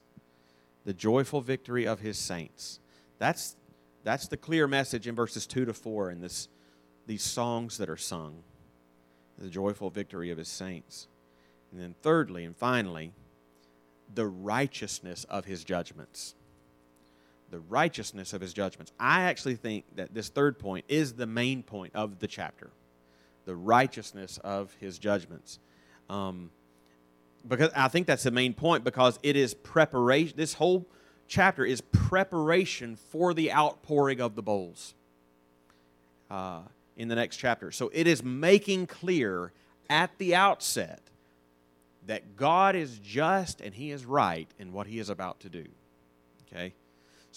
The 0.84 0.92
joyful 0.92 1.40
victory 1.40 1.86
of 1.86 2.00
his 2.00 2.18
saints. 2.18 2.80
That's, 3.18 3.56
that's 4.04 4.28
the 4.28 4.36
clear 4.36 4.66
message 4.66 5.08
in 5.08 5.14
verses 5.14 5.46
2 5.46 5.64
to 5.66 5.74
4 5.74 6.10
in 6.10 6.20
this, 6.20 6.48
these 7.06 7.22
songs 7.22 7.78
that 7.78 7.88
are 7.88 7.96
sung. 7.96 8.42
The 9.38 9.48
joyful 9.48 9.90
victory 9.90 10.30
of 10.30 10.38
his 10.38 10.48
saints. 10.48 11.08
And 11.70 11.80
then, 11.80 11.94
thirdly 12.02 12.44
and 12.44 12.56
finally, 12.56 13.12
the 14.14 14.26
righteousness 14.26 15.24
of 15.24 15.44
his 15.44 15.64
judgments. 15.64 16.34
The 17.50 17.60
righteousness 17.60 18.32
of 18.32 18.40
his 18.40 18.52
judgments. 18.52 18.92
I 19.00 19.22
actually 19.22 19.56
think 19.56 19.84
that 19.96 20.12
this 20.14 20.28
third 20.28 20.58
point 20.58 20.84
is 20.88 21.14
the 21.14 21.26
main 21.26 21.62
point 21.62 21.94
of 21.94 22.18
the 22.18 22.26
chapter 22.26 22.70
the 23.48 23.56
righteousness 23.56 24.38
of 24.44 24.76
his 24.78 24.98
judgments. 24.98 25.58
Um, 26.10 26.50
because 27.48 27.70
I 27.74 27.88
think 27.88 28.06
that's 28.06 28.24
the 28.24 28.30
main 28.30 28.52
point 28.52 28.84
because 28.84 29.18
it 29.22 29.36
is 29.36 29.54
preparation. 29.54 30.36
This 30.36 30.52
whole 30.52 30.86
chapter 31.28 31.64
is 31.64 31.80
preparation 31.80 32.94
for 32.94 33.32
the 33.32 33.50
outpouring 33.50 34.20
of 34.20 34.34
the 34.34 34.42
bowls 34.42 34.92
uh, 36.30 36.60
in 36.98 37.08
the 37.08 37.14
next 37.14 37.38
chapter. 37.38 37.70
So 37.70 37.90
it 37.94 38.06
is 38.06 38.22
making 38.22 38.86
clear 38.86 39.52
at 39.88 40.10
the 40.18 40.34
outset 40.34 41.00
that 42.06 42.36
God 42.36 42.76
is 42.76 42.98
just 42.98 43.62
and 43.62 43.72
He 43.72 43.92
is 43.92 44.04
right 44.04 44.48
in 44.58 44.74
what 44.74 44.86
He 44.86 44.98
is 44.98 45.08
about 45.08 45.40
to 45.40 45.48
do. 45.48 45.64
Okay? 46.52 46.74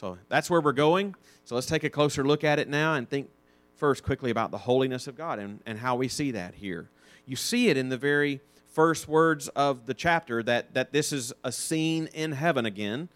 So 0.02 0.18
that's 0.30 0.50
where 0.50 0.62
we're 0.62 0.72
going. 0.72 1.14
So 1.46 1.54
let's 1.54 1.68
take 1.68 1.84
a 1.84 1.90
closer 1.90 2.24
look 2.24 2.44
at 2.44 2.58
it 2.58 2.68
now 2.68 2.96
and 2.96 3.08
think 3.08 3.30
first 3.76 4.04
quickly 4.04 4.32
about 4.32 4.50
the 4.50 4.58
holiness 4.58 5.06
of 5.06 5.16
God 5.16 5.38
and, 5.38 5.60
and 5.64 5.78
how 5.78 5.96
we 5.96 6.08
see 6.08 6.32
that 6.32 6.56
here. 6.56 6.90
You 7.28 7.36
see 7.36 7.70
it 7.70 7.78
in 7.78 7.90
the 7.90 8.00
very 8.00 8.42
first 8.66 9.08
words 9.08 9.48
of 9.50 9.86
the 9.86 9.94
chapter 9.94 10.42
that, 10.42 10.74
that 10.74 10.92
this 10.92 11.14
is 11.14 11.34
a 11.44 11.52
scene 11.52 12.10
in 12.16 12.32
heaven 12.32 12.66
again. 12.66 13.10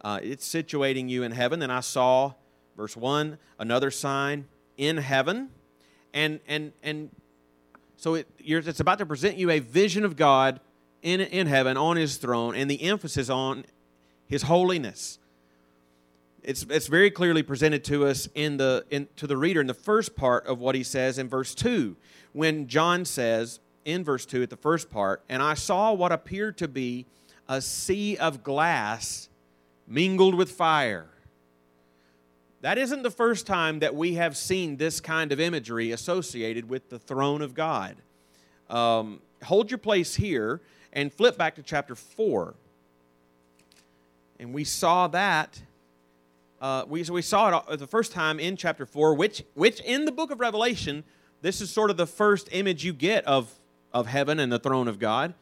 Uh, 0.00 0.18
it's 0.20 0.52
situating 0.52 1.08
you 1.08 1.22
in 1.22 1.30
heaven. 1.30 1.60
Then 1.60 1.70
I 1.70 1.78
saw, 1.78 2.32
verse 2.76 2.96
1, 2.96 3.38
another 3.60 3.92
sign 3.92 4.46
in 4.76 4.96
heaven. 4.96 5.50
And, 6.12 6.40
and, 6.48 6.72
and 6.82 7.10
so 7.94 8.14
it, 8.14 8.26
it's 8.40 8.80
about 8.80 8.98
to 8.98 9.06
present 9.06 9.36
you 9.36 9.48
a 9.48 9.60
vision 9.60 10.04
of 10.04 10.16
God 10.16 10.58
in, 11.02 11.20
in 11.20 11.46
heaven 11.46 11.76
on 11.76 11.94
his 11.96 12.16
throne 12.16 12.56
and 12.56 12.68
the 12.68 12.82
emphasis 12.82 13.30
on 13.30 13.64
his 14.26 14.42
holiness. 14.42 15.20
It's, 16.42 16.64
it's 16.68 16.88
very 16.88 17.10
clearly 17.10 17.42
presented 17.42 17.84
to 17.84 18.06
us 18.06 18.28
in 18.34 18.56
the, 18.56 18.84
in, 18.90 19.06
to 19.16 19.26
the 19.26 19.36
reader 19.36 19.60
in 19.60 19.68
the 19.68 19.74
first 19.74 20.16
part 20.16 20.46
of 20.46 20.58
what 20.58 20.74
he 20.74 20.82
says 20.82 21.18
in 21.18 21.28
verse 21.28 21.54
2 21.54 21.96
when 22.32 22.66
John 22.66 23.04
says 23.04 23.60
in 23.84 24.02
verse 24.02 24.26
2 24.26 24.42
at 24.42 24.50
the 24.50 24.56
first 24.56 24.90
part, 24.90 25.22
and 25.28 25.42
I 25.42 25.54
saw 25.54 25.92
what 25.92 26.12
appeared 26.12 26.58
to 26.58 26.68
be 26.68 27.06
a 27.48 27.60
sea 27.60 28.16
of 28.16 28.42
glass 28.42 29.28
mingled 29.86 30.34
with 30.34 30.50
fire. 30.50 31.08
That 32.62 32.78
isn't 32.78 33.02
the 33.02 33.10
first 33.10 33.46
time 33.46 33.80
that 33.80 33.94
we 33.94 34.14
have 34.14 34.36
seen 34.36 34.76
this 34.76 35.00
kind 35.00 35.32
of 35.32 35.40
imagery 35.40 35.90
associated 35.90 36.68
with 36.68 36.88
the 36.90 36.98
throne 36.98 37.42
of 37.42 37.54
God. 37.54 37.96
Um, 38.70 39.20
hold 39.44 39.70
your 39.70 39.78
place 39.78 40.14
here 40.14 40.60
and 40.92 41.12
flip 41.12 41.36
back 41.36 41.56
to 41.56 41.62
chapter 41.62 41.94
4. 41.94 42.54
And 44.38 44.54
we 44.54 44.64
saw 44.64 45.08
that. 45.08 45.60
Uh, 46.62 46.84
we, 46.88 47.02
so 47.02 47.12
we 47.12 47.22
saw 47.22 47.64
it 47.68 47.76
the 47.80 47.88
first 47.88 48.12
time 48.12 48.38
in 48.38 48.56
chapter 48.56 48.86
4, 48.86 49.14
which, 49.14 49.42
which 49.54 49.80
in 49.80 50.04
the 50.04 50.12
book 50.12 50.30
of 50.30 50.38
Revelation, 50.38 51.02
this 51.40 51.60
is 51.60 51.70
sort 51.70 51.90
of 51.90 51.96
the 51.96 52.06
first 52.06 52.48
image 52.52 52.84
you 52.84 52.92
get 52.92 53.24
of, 53.24 53.52
of 53.92 54.06
heaven 54.06 54.38
and 54.38 54.52
the 54.52 54.60
throne 54.60 54.86
of 54.86 55.00
God. 55.00 55.34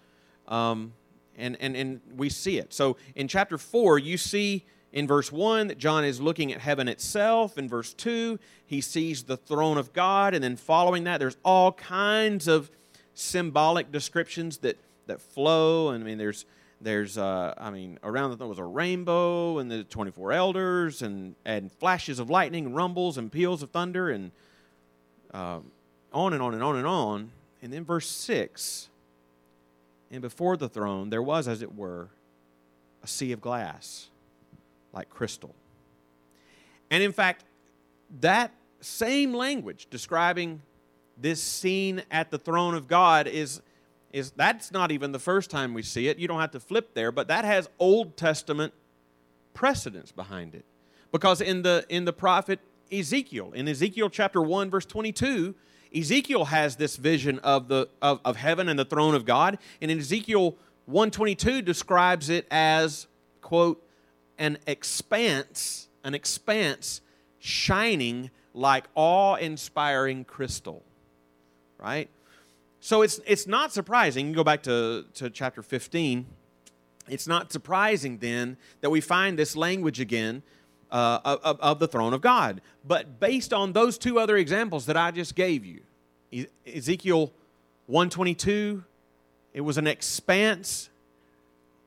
Um, 0.48 0.94
and, 1.36 1.58
and, 1.60 1.76
and 1.76 2.00
we 2.16 2.30
see 2.30 2.56
it. 2.56 2.72
So 2.72 2.96
in 3.14 3.28
chapter 3.28 3.58
4, 3.58 3.98
you 3.98 4.16
see 4.16 4.64
in 4.94 5.06
verse 5.06 5.30
1 5.30 5.66
that 5.66 5.76
John 5.76 6.06
is 6.06 6.22
looking 6.22 6.54
at 6.54 6.60
heaven 6.62 6.88
itself. 6.88 7.58
In 7.58 7.68
verse 7.68 7.92
2, 7.92 8.38
he 8.64 8.80
sees 8.80 9.24
the 9.24 9.36
throne 9.36 9.76
of 9.76 9.92
God. 9.92 10.32
And 10.32 10.42
then 10.42 10.56
following 10.56 11.04
that, 11.04 11.18
there's 11.18 11.36
all 11.44 11.72
kinds 11.72 12.48
of 12.48 12.70
symbolic 13.12 13.92
descriptions 13.92 14.56
that, 14.58 14.78
that 15.06 15.20
flow. 15.20 15.90
I 15.90 15.98
mean, 15.98 16.16
there's, 16.16 16.46
there's 16.80 17.18
uh, 17.18 17.54
I 17.58 17.70
mean, 17.70 17.98
around 18.02 18.30
the 18.30 18.36
throne 18.36 18.48
was 18.48 18.58
a 18.58 18.64
rainbow 18.64 19.58
and 19.58 19.70
the 19.70 19.84
24 19.84 20.32
elders 20.32 21.02
and, 21.02 21.34
and 21.44 21.70
flashes 21.72 22.18
of 22.18 22.30
lightning 22.30 22.72
rumbles 22.72 23.18
and 23.18 23.30
peals 23.30 23.62
of 23.62 23.70
thunder 23.70 24.10
and 24.10 24.30
uh, 25.34 25.60
on 26.12 26.32
and 26.32 26.42
on 26.42 26.54
and 26.54 26.62
on 26.62 26.76
and 26.76 26.86
on. 26.86 27.30
And 27.62 27.72
then 27.72 27.84
verse 27.84 28.08
6 28.08 28.88
and 30.10 30.20
before 30.20 30.56
the 30.56 30.68
throne 30.68 31.10
there 31.10 31.22
was, 31.22 31.46
as 31.46 31.62
it 31.62 31.74
were, 31.74 32.08
a 33.02 33.06
sea 33.06 33.32
of 33.32 33.40
glass, 33.40 34.08
like 34.92 35.08
crystal. 35.08 35.54
And 36.90 37.02
in 37.02 37.12
fact, 37.12 37.44
that 38.20 38.52
same 38.80 39.32
language 39.32 39.86
describing 39.90 40.62
this 41.16 41.42
scene 41.42 42.02
at 42.10 42.30
the 42.30 42.38
throne 42.38 42.74
of 42.74 42.88
God 42.88 43.26
is, 43.26 43.60
is 44.12 44.32
that's 44.32 44.72
not 44.72 44.90
even 44.90 45.12
the 45.12 45.18
first 45.18 45.50
time 45.50 45.74
we 45.74 45.82
see 45.82 46.08
it. 46.08 46.18
You 46.18 46.28
don't 46.28 46.40
have 46.40 46.50
to 46.52 46.60
flip 46.60 46.94
there, 46.94 47.12
but 47.12 47.28
that 47.28 47.44
has 47.44 47.68
Old 47.78 48.16
Testament 48.16 48.72
precedence 49.54 50.12
behind 50.12 50.54
it. 50.54 50.64
Because 51.12 51.40
in 51.40 51.62
the 51.62 51.84
in 51.88 52.04
the 52.04 52.12
prophet 52.12 52.60
Ezekiel, 52.92 53.52
in 53.52 53.68
Ezekiel 53.68 54.10
chapter 54.10 54.42
1, 54.42 54.70
verse 54.70 54.86
22, 54.86 55.54
Ezekiel 55.94 56.46
has 56.46 56.76
this 56.76 56.96
vision 56.96 57.38
of, 57.40 57.68
the, 57.68 57.88
of, 58.00 58.20
of 58.24 58.36
heaven 58.36 58.68
and 58.68 58.78
the 58.78 58.84
throne 58.84 59.14
of 59.14 59.24
God. 59.24 59.58
And 59.80 59.90
in 59.90 59.98
Ezekiel 59.98 60.56
122 60.86 61.62
describes 61.62 62.28
it 62.28 62.46
as, 62.50 63.06
quote, 63.42 63.84
an 64.38 64.58
expanse, 64.66 65.88
an 66.04 66.14
expanse 66.14 67.00
shining 67.38 68.30
like 68.54 68.84
awe-inspiring 68.94 70.24
crystal. 70.24 70.82
Right? 71.78 72.08
So 72.80 73.02
it's, 73.02 73.20
it's 73.26 73.46
not 73.46 73.72
surprising. 73.72 74.28
You 74.28 74.34
go 74.34 74.44
back 74.44 74.62
to, 74.64 75.04
to 75.14 75.30
chapter 75.30 75.62
15. 75.62 76.26
It's 77.08 77.26
not 77.26 77.52
surprising 77.52 78.18
then 78.18 78.56
that 78.80 78.90
we 78.90 79.00
find 79.00 79.38
this 79.38 79.54
language 79.54 80.00
again 80.00 80.42
uh, 80.90 81.20
of, 81.24 81.60
of 81.60 81.78
the 81.78 81.86
throne 81.86 82.14
of 82.14 82.20
God. 82.20 82.60
But 82.86 83.20
based 83.20 83.52
on 83.52 83.72
those 83.72 83.98
two 83.98 84.18
other 84.18 84.36
examples 84.36 84.86
that 84.86 84.96
I 84.96 85.10
just 85.10 85.34
gave 85.34 85.64
you, 85.64 85.80
Ezekiel 86.66 87.32
122, 87.86 88.84
it 89.52 89.60
was 89.60 89.76
an 89.76 89.86
expanse 89.86 90.90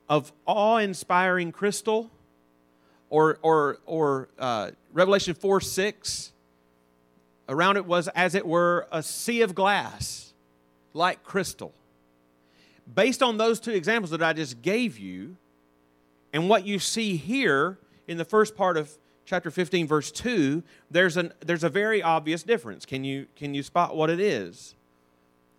of 0.08 0.32
awe-inspiring 0.46 1.50
crystal, 1.50 2.10
or 3.08 3.38
or 3.40 3.78
or 3.86 4.28
uh, 4.38 4.70
Revelation 4.92 5.34
4 5.34 5.60
6. 5.60 6.32
Around 7.48 7.76
it 7.76 7.86
was, 7.86 8.08
as 8.08 8.34
it 8.34 8.46
were, 8.46 8.86
a 8.90 9.02
sea 9.02 9.42
of 9.42 9.54
glass, 9.54 10.33
like 10.94 11.22
crystal. 11.22 11.74
Based 12.94 13.22
on 13.22 13.36
those 13.36 13.60
two 13.60 13.72
examples 13.72 14.10
that 14.10 14.22
I 14.22 14.32
just 14.32 14.62
gave 14.62 14.98
you, 14.98 15.36
and 16.32 16.48
what 16.48 16.66
you 16.66 16.78
see 16.78 17.16
here 17.16 17.78
in 18.08 18.16
the 18.16 18.24
first 18.24 18.56
part 18.56 18.78
of 18.78 18.96
chapter 19.26 19.50
15 19.50 19.86
verse 19.86 20.12
2 20.12 20.62
there's 20.90 21.16
an 21.16 21.32
there's 21.40 21.64
a 21.64 21.68
very 21.70 22.02
obvious 22.02 22.42
difference 22.42 22.84
can 22.84 23.04
you 23.04 23.26
can 23.36 23.54
you 23.54 23.62
spot 23.62 23.96
what 23.96 24.10
it 24.10 24.20
is 24.20 24.74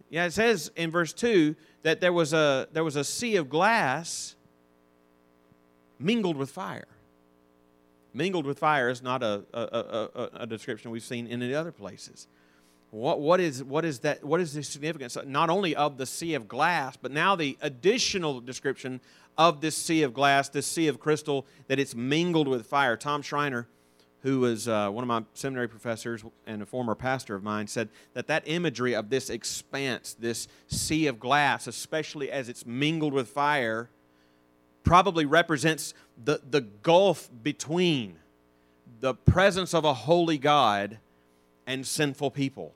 Yeah, 0.10 0.26
it 0.26 0.34
says 0.34 0.72
in 0.76 0.92
verse 0.92 1.14
2 1.14 1.56
that 1.84 2.00
there 2.00 2.14
was 2.14 2.34
a, 2.34 2.68
there 2.72 2.84
was 2.84 2.96
a 2.96 3.04
sea 3.04 3.36
of 3.36 3.50
glass 3.50 4.36
mingled 6.00 6.38
with 6.38 6.50
fire. 6.52 6.88
Mingled 8.14 8.46
with 8.46 8.60
fire 8.60 8.90
is 8.90 9.02
not 9.02 9.24
a, 9.24 9.44
a, 9.54 9.60
a, 9.60 10.30
a 10.42 10.48
description 10.48 10.92
we've 10.92 11.04
seen 11.04 11.28
in 11.28 11.42
any 11.42 11.54
other 11.54 11.72
places. 11.72 12.28
What, 12.96 13.20
what, 13.20 13.42
is, 13.42 13.62
what, 13.62 13.84
is 13.84 14.00
that, 14.00 14.24
what 14.24 14.40
is 14.40 14.54
the 14.54 14.64
significance 14.64 15.18
not 15.26 15.50
only 15.50 15.76
of 15.76 15.98
the 15.98 16.06
sea 16.06 16.34
of 16.34 16.48
glass, 16.48 16.96
but 16.96 17.12
now 17.12 17.36
the 17.36 17.58
additional 17.62 18.40
description 18.40 19.02
of 19.38 19.60
this 19.60 19.76
sea 19.76 20.04
of 20.04 20.14
glass, 20.14 20.48
this 20.48 20.66
sea 20.66 20.88
of 20.88 20.98
crystal, 20.98 21.46
that 21.68 21.78
it's 21.78 21.94
mingled 21.94 22.48
with 22.48 22.66
fire? 22.66 22.96
Tom 22.96 23.22
Schreiner, 23.22 23.68
who 24.22 24.40
was 24.40 24.70
uh, 24.70 24.90
one 24.90 25.04
of 25.04 25.10
my 25.10 25.26
seminary 25.34 25.68
professors 25.68 26.24
and 26.48 26.62
a 26.62 26.66
former 26.66 26.96
pastor 26.96 27.36
of 27.36 27.44
mine, 27.44 27.68
said 27.68 27.90
that 28.14 28.28
that 28.28 28.44
imagery 28.46 28.96
of 28.96 29.10
this 29.10 29.30
expanse, 29.30 30.16
this 30.18 30.48
sea 30.68 31.08
of 31.08 31.20
glass, 31.20 31.68
especially 31.68 32.32
as 32.32 32.48
it's 32.48 32.66
mingled 32.66 33.12
with 33.12 33.28
fire, 33.28 33.90
probably 34.86 35.26
represents 35.26 35.94
the, 36.24 36.40
the 36.50 36.62
gulf 36.62 37.30
between 37.44 38.16
the 39.02 39.14
presence 39.14 39.74
of 39.74 39.84
a 39.84 39.94
holy 39.94 40.38
God 40.38 41.00
and 41.68 41.86
sinful 41.86 42.32
people. 42.32 42.74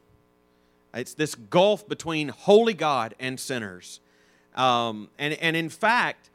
It's 0.94 1.14
this 1.14 1.36
gulf 1.36 1.88
between 1.88 2.30
holy 2.30 2.74
God 2.74 3.16
and 3.20 3.40
sinners. 3.40 4.00
Um, 4.56 5.10
and, 5.18 5.34
and 5.36 5.56
in 5.56 5.70
fact, 5.70 6.30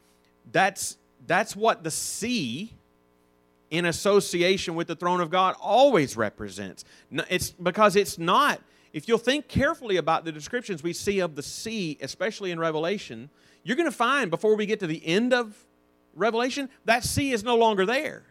that's, 0.53 0.97
that's 1.27 1.57
what 1.57 1.83
the 1.83 1.91
sea 1.91 2.73
in 3.71 3.87
association 3.87 4.77
with 4.77 4.87
the 4.87 4.95
throne 4.95 5.21
of 5.21 5.31
God 5.31 5.57
always 5.61 6.17
represents. 6.17 6.85
It's 7.29 7.51
because 7.51 7.97
it's 7.97 8.19
not, 8.19 8.61
if 8.93 9.09
you'll 9.09 9.19
think 9.19 9.49
carefully 9.49 9.97
about 9.97 10.25
the 10.25 10.31
descriptions 10.31 10.83
we 10.83 10.93
see 10.93 11.19
of 11.19 11.35
the 11.35 11.43
sea, 11.43 11.99
especially 12.01 12.53
in 12.53 12.61
Revelation, 12.61 13.31
you're 13.65 13.77
going 13.77 13.91
to 13.91 13.97
find 13.97 14.31
before 14.31 14.55
we 14.55 14.67
get 14.67 14.79
to 14.81 14.87
the 14.87 15.05
end 15.05 15.35
of 15.35 15.57
Revelation, 16.15 16.69
that 16.85 17.03
sea 17.03 17.33
is 17.33 17.43
no 17.43 17.57
longer 17.57 17.85
there. 17.85 18.23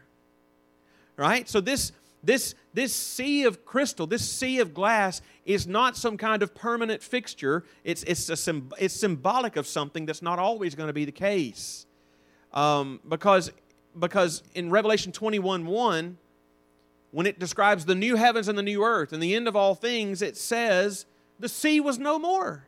Right? 1.18 1.50
So 1.50 1.60
this 1.60 1.92
this, 2.24 2.56
this 2.74 2.94
sea 2.94 3.44
of 3.44 3.66
crystal, 3.66 4.08
this 4.08 4.28
sea 4.28 4.60
of 4.60 4.74
glass, 4.74 5.22
is 5.46 5.68
not 5.68 5.98
some 5.98 6.18
kind 6.18 6.42
of 6.42 6.56
permanent 6.56 7.04
fixture. 7.04 7.66
It's, 7.84 8.04
it's, 8.04 8.30
a, 8.30 8.62
it's 8.80 8.94
symbolic 8.94 9.58
of 9.58 9.68
something 9.68 10.06
that's 10.06 10.22
not 10.22 10.40
always 10.40 10.74
going 10.74 10.88
to 10.88 10.94
be 10.94 11.06
the 11.06 11.12
case. 11.12 11.86
Um, 12.54 13.02
because, 13.08 13.52
because 13.98 14.42
in 14.56 14.70
Revelation 14.70 15.12
21 15.12 15.66
1, 15.66 16.18
when 17.12 17.28
it 17.28 17.40
describes 17.40 17.86
the 17.86 17.96
new 17.96 18.16
heavens 18.16 18.48
and 18.48 18.58
the 18.58 18.64
new 18.64 18.84
earth 18.84 19.14
and 19.14 19.22
the 19.22 19.36
end 19.36 19.48
of 19.48 19.56
all 19.56 19.76
things, 19.76 20.22
it 20.22 20.38
says 20.38 21.06
the 21.40 21.50
sea 21.50 21.80
was 21.80 22.00
no 22.00 22.18
more. 22.18 22.66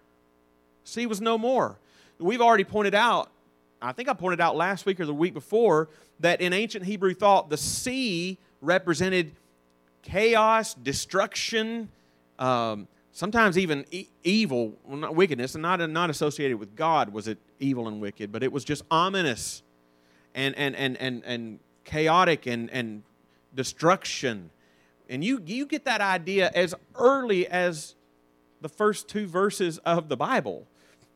Sea 0.83 1.05
was 1.05 1.21
no 1.21 1.37
more. 1.37 1.79
We've 2.19 2.41
already 2.41 2.63
pointed 2.63 2.93
out, 2.93 3.31
I 3.81 3.91
think 3.91 4.09
I 4.09 4.13
pointed 4.13 4.41
out 4.41 4.55
last 4.55 4.85
week 4.85 4.99
or 4.99 5.05
the 5.05 5.13
week 5.13 5.33
before, 5.33 5.89
that 6.19 6.41
in 6.41 6.53
ancient 6.53 6.85
Hebrew 6.85 7.13
thought, 7.13 7.49
the 7.49 7.57
sea 7.57 8.37
represented 8.61 9.31
chaos, 10.05 10.75
destruction, 10.75 11.89
um, 12.39 12.87
sometimes 13.11 13.57
even 13.57 13.85
e- 13.91 14.07
evil, 14.23 14.73
well, 14.85 15.13
wickedness, 15.13 15.55
and 15.55 15.61
not, 15.61 15.87
not 15.89 16.09
associated 16.09 16.57
with 16.57 16.75
God 16.75 17.11
was 17.11 17.27
it 17.27 17.37
evil 17.59 17.87
and 17.87 17.99
wicked, 17.99 18.31
but 18.31 18.43
it 18.43 18.51
was 18.51 18.63
just 18.63 18.83
ominous 18.89 19.63
and, 20.33 20.55
and, 20.55 20.75
and, 20.75 20.95
and, 20.97 21.23
and 21.25 21.59
chaotic 21.83 22.45
and, 22.45 22.69
and 22.69 23.03
destruction. 23.53 24.51
And 25.09 25.23
you, 25.23 25.41
you 25.45 25.65
get 25.65 25.85
that 25.85 26.01
idea 26.01 26.51
as 26.53 26.75
early 26.95 27.47
as 27.47 27.95
the 28.61 28.69
first 28.69 29.09
two 29.09 29.27
verses 29.27 29.79
of 29.79 30.07
the 30.07 30.17
Bible. 30.17 30.67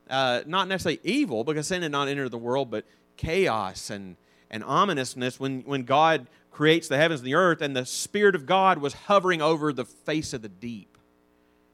Uh, 0.09 0.41
not 0.47 0.67
necessarily 0.67 0.99
evil, 1.03 1.43
because 1.43 1.67
sin 1.67 1.81
did 1.81 1.91
not 1.91 2.07
enter 2.07 2.27
the 2.27 2.37
world, 2.37 2.71
but 2.71 2.83
chaos 3.17 3.91
and, 3.91 4.15
and 4.49 4.63
ominousness 4.63 5.39
when, 5.39 5.61
when 5.61 5.83
God 5.83 6.27
creates 6.59 6.89
the 6.89 6.97
heavens 6.97 7.21
and 7.21 7.27
the 7.27 7.35
earth, 7.35 7.61
and 7.61 7.73
the 7.73 7.85
Spirit 7.85 8.35
of 8.35 8.45
God 8.45 8.79
was 8.79 8.91
hovering 8.91 9.41
over 9.41 9.71
the 9.71 9.85
face 9.85 10.33
of 10.33 10.41
the 10.41 10.49
deep 10.49 10.97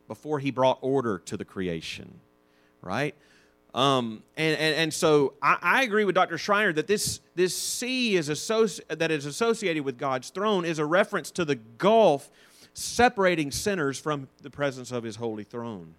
before 0.07 0.37
he 0.37 0.51
brought 0.51 0.77
order 0.81 1.17
to 1.25 1.35
the 1.35 1.43
creation, 1.43 2.19
right? 2.83 3.15
Um, 3.73 4.21
and, 4.37 4.55
and, 4.59 4.75
and 4.75 4.93
so 4.93 5.33
I, 5.41 5.57
I, 5.59 5.83
agree 5.85 6.05
with 6.05 6.13
Dr. 6.13 6.37
Schreiner 6.37 6.71
that 6.73 6.85
this, 6.85 7.19
this 7.33 7.57
sea 7.57 8.15
is 8.15 8.29
associ- 8.29 8.87
that 8.89 9.09
is 9.09 9.25
associated 9.25 9.83
with 9.83 9.97
God's 9.97 10.29
throne 10.29 10.65
is 10.65 10.77
a 10.77 10.85
reference 10.85 11.31
to 11.31 11.45
the 11.45 11.55
gulf 11.55 12.29
separating 12.75 13.49
sinners 13.49 13.99
from 13.99 14.27
the 14.43 14.51
presence 14.51 14.91
of 14.91 15.03
his 15.03 15.15
holy 15.15 15.45
throne. 15.45 15.95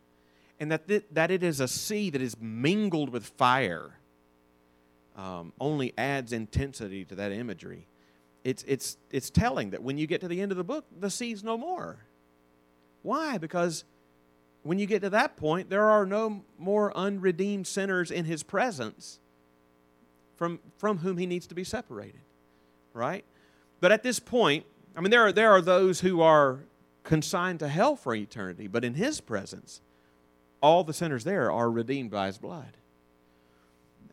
And 0.61 0.71
that, 0.71 0.87
th- 0.87 1.07
that 1.11 1.33
it 1.33 1.43
is 1.43 1.59
a 1.59 1.67
sea 1.67 2.11
that 2.11 2.23
is 2.23 2.37
mingled 2.41 3.11
with 3.11 3.27
fire 3.27 3.99
um, 5.17 5.53
only 5.59 5.93
adds 5.99 6.33
intensity 6.33 7.05
to 7.07 7.17
that 7.17 7.33
imagery 7.33 7.89
it's, 8.47 8.65
it's, 8.69 8.97
it's 9.11 9.29
telling 9.29 9.71
that 9.71 9.83
when 9.83 9.99
you 9.99 10.07
get 10.07 10.21
to 10.21 10.29
the 10.29 10.41
end 10.41 10.53
of 10.53 10.57
the 10.57 10.63
book, 10.63 10.85
the 11.01 11.11
sea's 11.11 11.43
no 11.43 11.59
more. 11.59 11.97
Why? 13.03 13.39
Because 13.39 13.83
when 14.63 14.79
you 14.79 14.87
get 14.87 15.03
to 15.03 15.11
that 15.11 15.37
point, 15.37 15.69
there 15.69 15.91
are 15.91 16.07
no 16.07 16.45
more 16.57 16.97
unredeemed 16.97 17.67
sinners 17.67 18.13
in 18.13 18.25
his 18.25 18.45
presence 18.45 19.19
from, 20.37 20.61
from 20.79 20.99
whom 20.99 21.17
he 21.19 21.27
needs 21.27 21.49
to 21.49 21.57
be 21.57 21.65
separated. 21.65 22.21
Right? 22.95 23.25
But 23.81 23.91
at 23.91 24.05
this 24.05 24.21
point, 24.21 24.65
I 24.97 25.01
mean, 25.01 25.11
there 25.11 25.27
are, 25.27 25.33
there 25.33 25.51
are 25.51 25.61
those 25.61 26.03
who 26.03 26.21
are 26.21 26.61
consigned 27.03 27.59
to 27.59 27.69
hell 27.69 27.97
for 27.97 28.15
eternity, 28.15 28.69
but 28.69 28.85
in 28.85 28.95
his 28.95 29.21
presence, 29.21 29.81
all 30.63 30.85
the 30.85 30.95
sinners 30.95 31.25
there 31.25 31.51
are 31.51 31.69
redeemed 31.69 32.13
by 32.13 32.29
his 32.29 32.39
blood. 32.39 32.77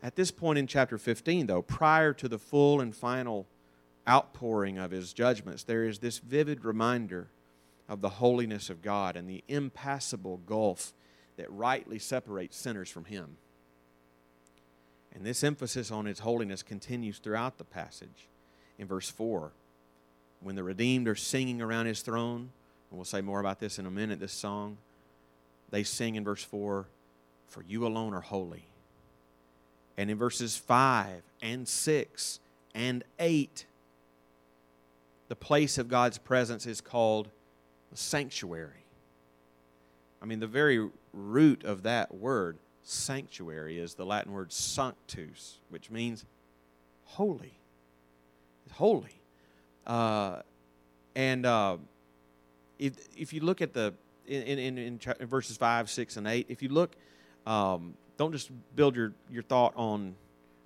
At 0.01 0.15
this 0.15 0.31
point 0.31 0.57
in 0.57 0.65
chapter 0.65 0.97
15, 0.97 1.45
though, 1.45 1.61
prior 1.61 2.13
to 2.13 2.27
the 2.27 2.39
full 2.39 2.81
and 2.81 2.95
final 2.95 3.45
outpouring 4.07 4.77
of 4.77 4.91
his 4.91 5.13
judgments, 5.13 5.63
there 5.63 5.85
is 5.85 5.99
this 5.99 6.19
vivid 6.19 6.65
reminder 6.65 7.27
of 7.87 8.01
the 8.01 8.09
holiness 8.09 8.69
of 8.69 8.81
God 8.81 9.15
and 9.15 9.29
the 9.29 9.43
impassable 9.47 10.37
gulf 10.45 10.93
that 11.37 11.51
rightly 11.51 11.99
separates 11.99 12.57
sinners 12.57 12.89
from 12.89 13.05
him. 13.05 13.37
And 15.13 15.25
this 15.25 15.43
emphasis 15.43 15.91
on 15.91 16.05
his 16.05 16.19
holiness 16.19 16.63
continues 16.63 17.19
throughout 17.19 17.57
the 17.57 17.63
passage. 17.63 18.27
In 18.79 18.87
verse 18.87 19.09
4, 19.09 19.51
when 20.41 20.55
the 20.55 20.63
redeemed 20.63 21.07
are 21.07 21.15
singing 21.15 21.61
around 21.61 21.85
his 21.85 22.01
throne, 22.01 22.49
and 22.89 22.97
we'll 22.97 23.05
say 23.05 23.21
more 23.21 23.39
about 23.39 23.59
this 23.59 23.79
in 23.79 23.85
a 23.85 23.91
minute, 23.91 24.19
this 24.19 24.33
song, 24.33 24.77
they 25.69 25.83
sing 25.83 26.15
in 26.15 26.23
verse 26.23 26.43
4, 26.43 26.85
For 27.47 27.63
you 27.63 27.85
alone 27.85 28.13
are 28.13 28.21
holy. 28.21 28.65
And 29.97 30.09
in 30.09 30.17
verses 30.17 30.57
5 30.57 31.21
and 31.41 31.67
6 31.67 32.39
and 32.73 33.03
8, 33.19 33.65
the 35.33 35.37
place 35.37 35.79
of 35.79 35.87
God's 35.87 36.19
presence 36.19 36.67
is 36.67 36.79
called 36.79 37.27
the 37.89 37.97
sanctuary. 37.97 38.85
I 40.21 40.25
mean, 40.25 40.39
the 40.39 40.45
very 40.45 40.91
root 41.11 41.63
of 41.63 41.81
that 41.81 42.13
word, 42.13 42.59
sanctuary, 42.83 43.79
is 43.79 43.95
the 43.95 44.05
Latin 44.05 44.31
word 44.31 44.51
sanctus, 44.51 45.57
which 45.71 45.89
means 45.89 46.23
holy. 47.05 47.57
Holy. 48.73 49.19
Uh, 49.87 50.43
and 51.15 51.47
uh, 51.47 51.77
if, 52.77 52.93
if 53.17 53.33
you 53.33 53.41
look 53.41 53.59
at 53.63 53.73
the, 53.73 53.91
in, 54.27 54.43
in, 54.43 54.77
in, 54.77 54.99
in, 55.19 55.25
verses 55.25 55.57
5, 55.57 55.89
6, 55.89 56.17
and 56.17 56.27
8, 56.27 56.45
if 56.47 56.61
you 56.61 56.69
look, 56.69 56.95
um, 57.47 57.95
don't 58.17 58.33
just 58.33 58.51
build 58.75 58.95
your, 58.95 59.13
your 59.31 59.41
thought 59.41 59.73
on, 59.75 60.13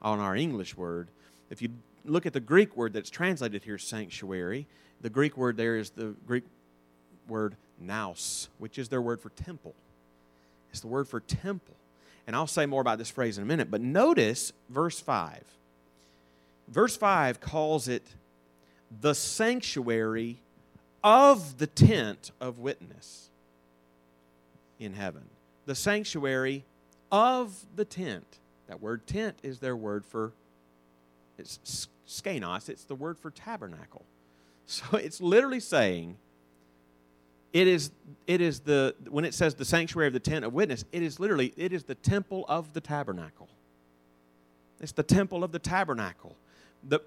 on 0.01 0.19
our 0.19 0.36
English 0.36 0.75
word. 0.75 1.08
If 1.49 1.62
you 1.62 1.69
look 2.07 2.25
at 2.25 2.33
the 2.33 2.39
Greek 2.39 2.75
word 2.75 2.93
that's 2.93 3.09
translated 3.09 3.63
here, 3.63 3.77
sanctuary, 3.77 4.67
the 5.01 5.09
Greek 5.09 5.37
word 5.37 5.57
there 5.57 5.77
is 5.77 5.91
the 5.91 6.15
Greek 6.25 6.43
word 7.27 7.55
naos, 7.79 8.49
which 8.57 8.79
is 8.79 8.89
their 8.89 9.01
word 9.01 9.21
for 9.21 9.29
temple. 9.29 9.75
It's 10.71 10.79
the 10.79 10.87
word 10.87 11.07
for 11.07 11.19
temple. 11.19 11.75
And 12.25 12.35
I'll 12.35 12.47
say 12.47 12.65
more 12.65 12.81
about 12.81 12.97
this 12.97 13.09
phrase 13.09 13.37
in 13.37 13.43
a 13.43 13.47
minute, 13.47 13.71
but 13.71 13.81
notice 13.81 14.51
verse 14.69 14.99
5. 14.99 15.43
Verse 16.67 16.97
5 16.97 17.39
calls 17.39 17.87
it 17.87 18.03
the 19.01 19.13
sanctuary 19.13 20.37
of 21.03 21.57
the 21.57 21.67
tent 21.67 22.31
of 22.41 22.59
witness 22.59 23.29
in 24.79 24.93
heaven. 24.93 25.23
The 25.65 25.75
sanctuary 25.75 26.65
of 27.11 27.65
the 27.75 27.85
tent. 27.85 28.25
That 28.67 28.81
word 28.81 29.07
tent 29.07 29.37
is 29.43 29.59
their 29.59 29.75
word 29.75 30.05
for 30.05 30.33
it's 31.37 31.87
skenos, 32.07 32.69
it's 32.69 32.83
the 32.83 32.95
word 32.95 33.17
for 33.17 33.31
tabernacle. 33.31 34.05
So 34.69 34.97
it's 34.97 35.21
literally 35.21 35.61
saying, 35.61 36.17
it 37.53 37.69
is, 37.69 37.91
it 38.27 38.41
is 38.41 38.59
the, 38.59 38.95
when 39.09 39.23
it 39.23 39.33
says 39.33 39.55
the 39.55 39.63
sanctuary 39.63 40.07
of 40.07 40.13
the 40.13 40.19
tent 40.19 40.43
of 40.43 40.53
witness, 40.53 40.83
it 40.91 41.01
is 41.01 41.21
literally, 41.21 41.53
it 41.55 41.71
is 41.71 41.83
the 41.83 41.95
temple 41.95 42.43
of 42.49 42.73
the 42.73 42.81
tabernacle. 42.81 43.47
It's 44.81 44.91
the 44.91 45.03
temple 45.03 45.45
of 45.45 45.53
the 45.53 45.59
tabernacle. 45.59 46.35
The, 46.83 46.99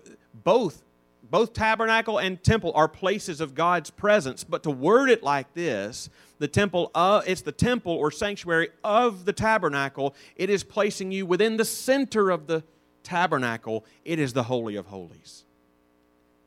both 0.43 0.83
both 1.31 1.53
tabernacle 1.53 2.19
and 2.19 2.43
temple 2.43 2.73
are 2.75 2.89
places 2.89 3.41
of 3.41 3.55
God's 3.55 3.91
presence, 3.91 4.43
but 4.43 4.63
to 4.63 4.71
word 4.71 5.11
it 5.11 5.23
like 5.23 5.53
this, 5.55 6.09
the 6.39 6.49
temple 6.49 6.91
of, 6.95 7.29
it's 7.29 7.43
the 7.43 7.53
temple 7.53 7.93
or 7.93 8.11
sanctuary 8.11 8.71
of 8.83 9.25
the 9.25 9.33
tabernacle. 9.33 10.15
It 10.37 10.51
is 10.51 10.65
placing 10.65 11.13
you 11.13 11.27
within 11.27 11.57
the 11.57 11.65
center 11.65 12.31
of 12.31 12.47
the 12.47 12.65
tabernacle. 13.03 13.85
It 14.05 14.19
is 14.19 14.33
the 14.33 14.45
holy 14.45 14.77
of 14.77 14.87
holies. 14.87 15.45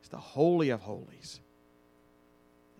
It's 0.00 0.08
the 0.08 0.16
holy 0.18 0.70
of 0.70 0.82
holies. 0.82 1.40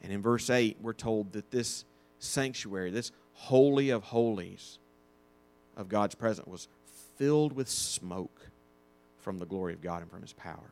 And 0.03 0.13
in 0.13 0.21
verse 0.21 0.51
8, 0.51 0.77
we're 0.83 0.93
told 0.93 1.33
that 1.33 1.51
this 1.51 1.85
sanctuary, 2.19 2.91
this 2.91 3.11
holy 3.33 3.91
of 3.91 4.05
holies 4.05 4.79
of 5.77 5.89
God's 5.89 6.15
presence 6.15 6.47
was 6.47 6.69
filled 7.17 7.55
with 7.55 7.69
smoke 7.69 8.51
from 9.19 9.39
the 9.39 9.47
glory 9.47 9.73
of 9.73 9.81
God 9.81 10.03
and 10.03 10.11
from 10.11 10.21
his 10.21 10.33
power. 10.33 10.71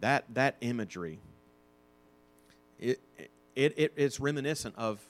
That, 0.00 0.24
that 0.34 0.56
imagery, 0.60 1.18
it, 2.78 3.00
it, 3.54 3.74
it, 3.76 3.92
it's 3.96 4.20
reminiscent 4.20 4.74
of 4.76 5.00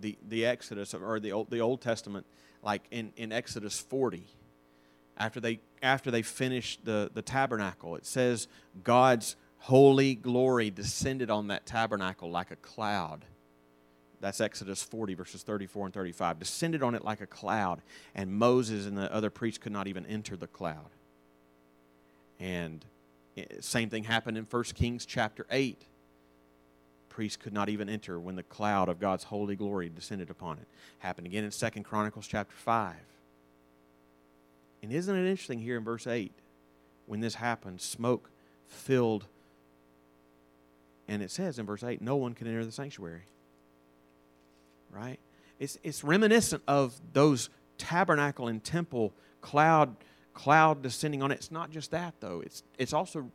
the, 0.00 0.16
the 0.28 0.46
Exodus 0.46 0.94
or 0.94 1.20
the 1.20 1.32
Old, 1.32 1.50
the 1.50 1.60
Old 1.60 1.80
Testament, 1.80 2.26
like 2.62 2.82
in, 2.90 3.12
in 3.16 3.32
Exodus 3.32 3.78
40. 3.78 4.24
After 5.16 5.40
they, 5.40 5.60
after 5.84 6.10
they 6.10 6.22
finished 6.22 6.84
the, 6.84 7.10
the 7.12 7.22
tabernacle, 7.22 7.94
it 7.94 8.06
says 8.06 8.48
God's 8.82 9.36
holy 9.58 10.14
glory 10.14 10.70
descended 10.70 11.30
on 11.30 11.48
that 11.48 11.66
tabernacle 11.66 12.30
like 12.30 12.50
a 12.50 12.56
cloud. 12.56 13.24
That's 14.20 14.40
Exodus 14.40 14.82
40, 14.82 15.14
verses 15.14 15.42
34 15.42 15.86
and 15.86 15.94
35. 15.94 16.38
Descended 16.38 16.82
on 16.82 16.94
it 16.94 17.04
like 17.04 17.20
a 17.20 17.26
cloud, 17.26 17.82
and 18.14 18.32
Moses 18.32 18.86
and 18.86 18.96
the 18.96 19.12
other 19.14 19.28
priests 19.28 19.58
could 19.58 19.72
not 19.72 19.86
even 19.86 20.06
enter 20.06 20.36
the 20.36 20.46
cloud. 20.46 20.88
And 22.40 22.84
same 23.60 23.90
thing 23.90 24.04
happened 24.04 24.38
in 24.38 24.44
1 24.44 24.62
Kings 24.74 25.04
chapter 25.04 25.46
8. 25.50 25.82
Priests 27.10 27.36
could 27.36 27.52
not 27.52 27.68
even 27.68 27.88
enter 27.88 28.18
when 28.18 28.36
the 28.36 28.42
cloud 28.42 28.88
of 28.88 28.98
God's 28.98 29.24
holy 29.24 29.56
glory 29.56 29.90
descended 29.90 30.30
upon 30.30 30.58
it. 30.58 30.66
Happened 31.00 31.26
again 31.26 31.44
in 31.44 31.50
2 31.50 31.82
Chronicles 31.82 32.26
chapter 32.26 32.54
5. 32.56 32.94
And 34.84 34.92
isn't 34.92 35.16
it 35.16 35.26
interesting 35.26 35.60
here 35.60 35.78
in 35.78 35.82
verse 35.82 36.06
8? 36.06 36.30
When 37.06 37.20
this 37.20 37.36
happened, 37.36 37.80
smoke 37.80 38.28
filled, 38.66 39.24
and 41.08 41.22
it 41.22 41.30
says 41.30 41.58
in 41.58 41.64
verse 41.64 41.82
8, 41.82 42.02
no 42.02 42.16
one 42.16 42.34
can 42.34 42.46
enter 42.46 42.62
the 42.66 42.70
sanctuary. 42.70 43.22
Right? 44.90 45.18
It's, 45.58 45.78
it's 45.82 46.04
reminiscent 46.04 46.62
of 46.68 47.00
those 47.14 47.48
tabernacle 47.78 48.46
and 48.46 48.62
temple 48.62 49.14
cloud 49.40 49.96
cloud 50.34 50.82
descending 50.82 51.22
on 51.22 51.32
it. 51.32 51.36
It's 51.36 51.50
not 51.50 51.70
just 51.70 51.92
that, 51.92 52.12
though. 52.20 52.42
It's, 52.44 52.62
it's 52.76 52.92
also 52.92 53.30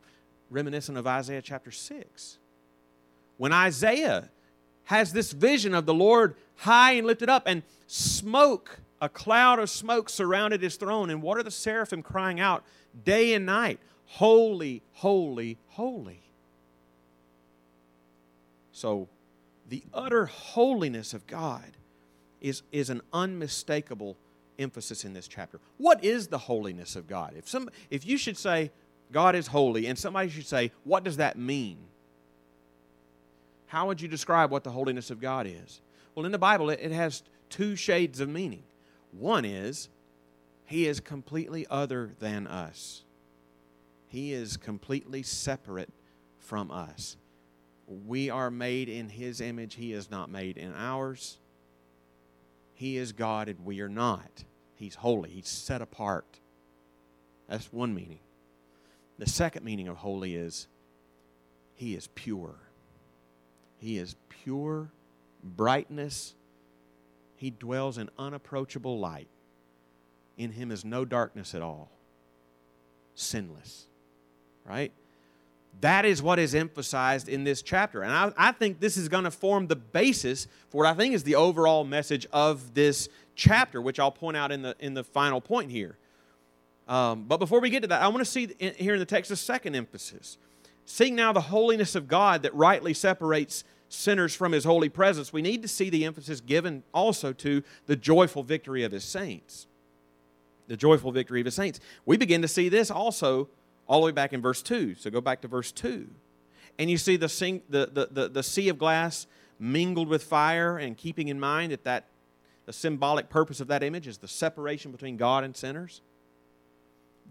reminiscent 0.50 0.96
of 0.96 1.08
Isaiah 1.08 1.42
chapter 1.42 1.72
6. 1.72 2.38
When 3.38 3.52
Isaiah 3.52 4.30
has 4.84 5.12
this 5.12 5.32
vision 5.32 5.74
of 5.74 5.84
the 5.84 5.94
Lord 5.94 6.36
high 6.58 6.92
and 6.92 7.08
lifted 7.08 7.28
up, 7.28 7.42
and 7.46 7.64
smoke, 7.88 8.78
a 9.00 9.08
cloud 9.08 9.58
of 9.58 9.70
smoke 9.70 10.08
surrounded 10.08 10.62
his 10.62 10.76
throne, 10.76 11.10
and 11.10 11.22
what 11.22 11.38
are 11.38 11.42
the 11.42 11.50
seraphim 11.50 12.02
crying 12.02 12.38
out 12.38 12.64
day 13.04 13.34
and 13.34 13.46
night? 13.46 13.80
Holy, 14.06 14.82
holy, 14.92 15.58
holy. 15.68 16.22
So, 18.72 19.08
the 19.68 19.82
utter 19.94 20.26
holiness 20.26 21.14
of 21.14 21.26
God 21.26 21.76
is, 22.40 22.62
is 22.72 22.90
an 22.90 23.02
unmistakable 23.12 24.16
emphasis 24.58 25.04
in 25.04 25.12
this 25.12 25.28
chapter. 25.28 25.60
What 25.78 26.04
is 26.04 26.28
the 26.28 26.38
holiness 26.38 26.96
of 26.96 27.06
God? 27.06 27.34
If, 27.36 27.48
some, 27.48 27.70
if 27.90 28.04
you 28.04 28.18
should 28.18 28.36
say, 28.36 28.70
God 29.12 29.34
is 29.34 29.48
holy, 29.48 29.86
and 29.86 29.98
somebody 29.98 30.28
should 30.28 30.46
say, 30.46 30.72
what 30.84 31.04
does 31.04 31.16
that 31.18 31.38
mean? 31.38 31.78
How 33.66 33.86
would 33.86 34.00
you 34.00 34.08
describe 34.08 34.50
what 34.50 34.64
the 34.64 34.70
holiness 34.70 35.10
of 35.10 35.20
God 35.20 35.46
is? 35.46 35.80
Well, 36.14 36.26
in 36.26 36.32
the 36.32 36.38
Bible, 36.38 36.70
it, 36.70 36.80
it 36.82 36.92
has 36.92 37.22
two 37.48 37.76
shades 37.76 38.20
of 38.20 38.28
meaning. 38.28 38.62
One 39.12 39.44
is, 39.44 39.88
He 40.64 40.86
is 40.86 41.00
completely 41.00 41.66
other 41.70 42.12
than 42.18 42.46
us, 42.46 43.02
He 44.08 44.32
is 44.32 44.56
completely 44.56 45.22
separate 45.22 45.90
from 46.38 46.70
us. 46.70 47.16
We 47.86 48.30
are 48.30 48.50
made 48.50 48.88
in 48.88 49.08
His 49.08 49.40
image, 49.40 49.74
He 49.74 49.92
is 49.92 50.10
not 50.10 50.30
made 50.30 50.56
in 50.56 50.72
ours. 50.74 51.38
He 52.74 52.96
is 52.96 53.12
God 53.12 53.48
and 53.48 53.64
we 53.66 53.80
are 53.82 53.90
not. 53.90 54.44
He's 54.74 54.94
holy, 54.94 55.30
He's 55.30 55.48
set 55.48 55.82
apart. 55.82 56.40
That's 57.48 57.72
one 57.72 57.94
meaning. 57.94 58.20
The 59.18 59.28
second 59.28 59.64
meaning 59.64 59.88
of 59.88 59.96
holy 59.98 60.34
is 60.34 60.66
He 61.74 61.94
is 61.94 62.08
pure. 62.14 62.54
He 63.78 63.98
is 63.98 64.16
pure 64.28 64.90
brightness. 65.42 66.34
He 67.40 67.48
dwells 67.48 67.96
in 67.96 68.10
unapproachable 68.18 68.98
light. 68.98 69.26
In 70.36 70.52
Him 70.52 70.70
is 70.70 70.84
no 70.84 71.06
darkness 71.06 71.54
at 71.54 71.62
all. 71.62 71.90
Sinless. 73.14 73.86
Right? 74.66 74.92
That 75.80 76.04
is 76.04 76.22
what 76.22 76.38
is 76.38 76.54
emphasized 76.54 77.30
in 77.30 77.44
this 77.44 77.62
chapter. 77.62 78.02
And 78.02 78.12
I, 78.12 78.30
I 78.36 78.52
think 78.52 78.78
this 78.78 78.98
is 78.98 79.08
going 79.08 79.24
to 79.24 79.30
form 79.30 79.68
the 79.68 79.76
basis 79.76 80.48
for 80.68 80.82
what 80.82 80.86
I 80.86 80.92
think 80.92 81.14
is 81.14 81.22
the 81.22 81.36
overall 81.36 81.82
message 81.82 82.26
of 82.30 82.74
this 82.74 83.08
chapter, 83.34 83.80
which 83.80 83.98
I'll 83.98 84.10
point 84.10 84.36
out 84.36 84.52
in 84.52 84.60
the, 84.60 84.76
in 84.78 84.92
the 84.92 85.02
final 85.02 85.40
point 85.40 85.70
here. 85.70 85.96
Um, 86.88 87.24
but 87.26 87.38
before 87.38 87.60
we 87.60 87.70
get 87.70 87.80
to 87.80 87.88
that, 87.88 88.02
I 88.02 88.08
want 88.08 88.18
to 88.18 88.26
see 88.26 88.50
in, 88.58 88.74
here 88.74 88.92
in 88.92 89.00
the 89.00 89.06
text 89.06 89.30
a 89.30 89.36
second 89.36 89.76
emphasis. 89.76 90.36
Seeing 90.84 91.14
now 91.14 91.32
the 91.32 91.40
holiness 91.40 91.94
of 91.94 92.06
God 92.06 92.42
that 92.42 92.54
rightly 92.54 92.92
separates 92.92 93.64
sinners 93.90 94.34
from 94.34 94.52
his 94.52 94.64
holy 94.64 94.88
presence, 94.88 95.32
we 95.32 95.42
need 95.42 95.62
to 95.62 95.68
see 95.68 95.90
the 95.90 96.04
emphasis 96.04 96.40
given 96.40 96.82
also 96.94 97.32
to 97.34 97.62
the 97.86 97.96
joyful 97.96 98.42
victory 98.42 98.84
of 98.84 98.92
his 98.92 99.04
saints. 99.04 99.66
The 100.68 100.76
joyful 100.76 101.12
victory 101.12 101.40
of 101.40 101.46
his 101.46 101.54
saints. 101.54 101.80
We 102.06 102.16
begin 102.16 102.40
to 102.42 102.48
see 102.48 102.68
this 102.68 102.90
also 102.90 103.48
all 103.86 104.00
the 104.00 104.06
way 104.06 104.12
back 104.12 104.32
in 104.32 104.40
verse 104.40 104.62
2. 104.62 104.94
So 104.94 105.10
go 105.10 105.20
back 105.20 105.40
to 105.42 105.48
verse 105.48 105.72
2. 105.72 106.08
And 106.78 106.88
you 106.88 106.96
see 106.96 107.16
the, 107.16 107.28
sing, 107.28 107.62
the, 107.68 107.90
the, 107.92 108.08
the, 108.10 108.28
the 108.28 108.42
sea 108.42 108.68
of 108.68 108.78
glass 108.78 109.26
mingled 109.58 110.08
with 110.08 110.22
fire, 110.22 110.78
and 110.78 110.96
keeping 110.96 111.28
in 111.28 111.38
mind 111.38 111.72
that, 111.72 111.84
that 111.84 112.06
the 112.64 112.72
symbolic 112.72 113.28
purpose 113.28 113.60
of 113.60 113.68
that 113.68 113.82
image 113.82 114.06
is 114.06 114.18
the 114.18 114.28
separation 114.28 114.92
between 114.92 115.16
God 115.16 115.44
and 115.44 115.54
sinners. 115.54 116.00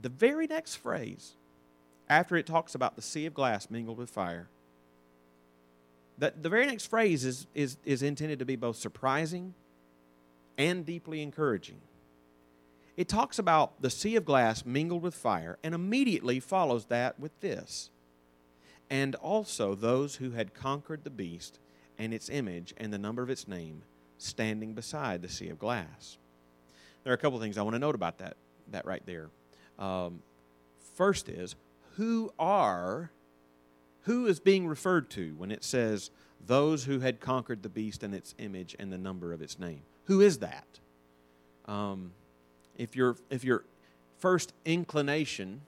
The 0.01 0.09
very 0.09 0.45
next 0.45 0.75
phrase, 0.75 1.35
after 2.09 2.35
it 2.35 2.45
talks 2.45 2.75
about 2.75 2.95
the 2.95 3.01
sea 3.01 3.25
of 3.25 3.33
glass 3.33 3.69
mingled 3.71 3.97
with 3.97 4.09
fire, 4.09 4.49
that 6.19 6.43
the 6.43 6.49
very 6.49 6.65
next 6.65 6.87
phrase 6.87 7.25
is, 7.25 7.47
is, 7.55 7.77
is 7.85 8.03
intended 8.03 8.39
to 8.39 8.45
be 8.45 8.55
both 8.55 8.75
surprising 8.75 9.53
and 10.57 10.85
deeply 10.85 11.21
encouraging 11.21 11.81
it 12.99 13.07
talks 13.07 13.39
about 13.39 13.81
the 13.81 13.89
sea 13.89 14.17
of 14.17 14.25
glass 14.25 14.65
mingled 14.65 15.01
with 15.01 15.15
fire, 15.15 15.57
and 15.63 15.73
immediately 15.73 16.41
follows 16.41 16.87
that 16.87 17.17
with 17.17 17.31
this. 17.39 17.91
And 18.89 19.15
also 19.15 19.73
those 19.73 20.17
who 20.17 20.31
had 20.31 20.53
conquered 20.53 21.05
the 21.05 21.09
beast 21.09 21.59
and 21.97 22.13
its 22.13 22.27
image 22.27 22.73
and 22.75 22.91
the 22.91 22.97
number 22.97 23.21
of 23.21 23.29
its 23.29 23.47
name, 23.47 23.83
standing 24.17 24.73
beside 24.73 25.21
the 25.21 25.29
sea 25.29 25.47
of 25.47 25.57
glass. 25.57 26.17
There 27.05 27.13
are 27.13 27.15
a 27.15 27.17
couple 27.17 27.39
things 27.39 27.57
I 27.57 27.61
want 27.61 27.75
to 27.75 27.79
note 27.79 27.95
about 27.95 28.17
that, 28.17 28.35
that 28.71 28.85
right 28.85 29.05
there. 29.05 29.29
Um, 29.79 30.21
first 30.97 31.29
is, 31.29 31.55
who 31.95 32.33
are, 32.37 33.11
who 34.09 34.25
is 34.25 34.39
being 34.39 34.65
referred 34.65 35.07
to 35.07 35.35
when 35.37 35.51
it 35.51 35.63
says 35.63 36.09
those 36.43 36.85
who 36.85 36.99
had 36.99 37.19
conquered 37.19 37.61
the 37.61 37.69
beast 37.69 38.01
and 38.01 38.15
its 38.15 38.33
image 38.39 38.75
and 38.79 38.91
the 38.91 38.97
number 38.97 39.33
of 39.33 39.39
its 39.39 39.59
name? 39.59 39.81
Who 40.05 40.19
is 40.19 40.39
that? 40.39 40.65
Um, 41.67 42.13
if 42.75 42.95
your 42.95 43.17
if 43.29 43.43
your 43.43 43.65
first 44.17 44.51
inclination 44.65 45.61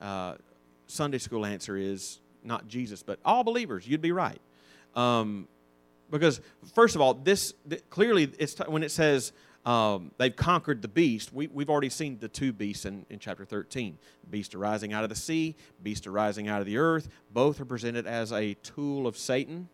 uh, 0.00 0.34
Sunday 0.86 1.18
school 1.18 1.44
answer 1.44 1.76
is 1.76 2.20
not 2.44 2.68
Jesus, 2.68 3.02
but 3.02 3.18
all 3.24 3.42
believers, 3.42 3.88
you'd 3.88 4.00
be 4.00 4.12
right. 4.12 4.40
Um, 4.94 5.48
because 6.12 6.40
first 6.76 6.94
of 6.94 7.00
all, 7.00 7.14
this 7.14 7.54
th- 7.68 7.82
clearly 7.90 8.30
it's 8.38 8.54
t- 8.54 8.62
when 8.68 8.84
it 8.84 8.92
says 8.92 9.32
um, 9.66 10.12
they've 10.16 10.34
conquered 10.34 10.80
the 10.80 10.88
beast. 10.88 11.32
We, 11.32 11.48
we've 11.48 11.68
already 11.68 11.90
seen 11.90 12.18
the 12.20 12.28
two 12.28 12.52
beasts 12.52 12.86
in, 12.86 13.04
in 13.10 13.18
chapter 13.18 13.44
13. 13.44 13.98
Beast 14.30 14.54
arising 14.54 14.92
out 14.92 15.02
of 15.02 15.10
the 15.10 15.16
sea, 15.16 15.56
beast 15.82 16.06
arising 16.06 16.46
out 16.46 16.60
of 16.60 16.66
the 16.66 16.78
earth. 16.78 17.08
Both 17.32 17.60
are 17.60 17.64
presented 17.64 18.06
as 18.06 18.32
a 18.32 18.54
tool 18.54 19.08
of 19.08 19.18
Satan 19.18 19.68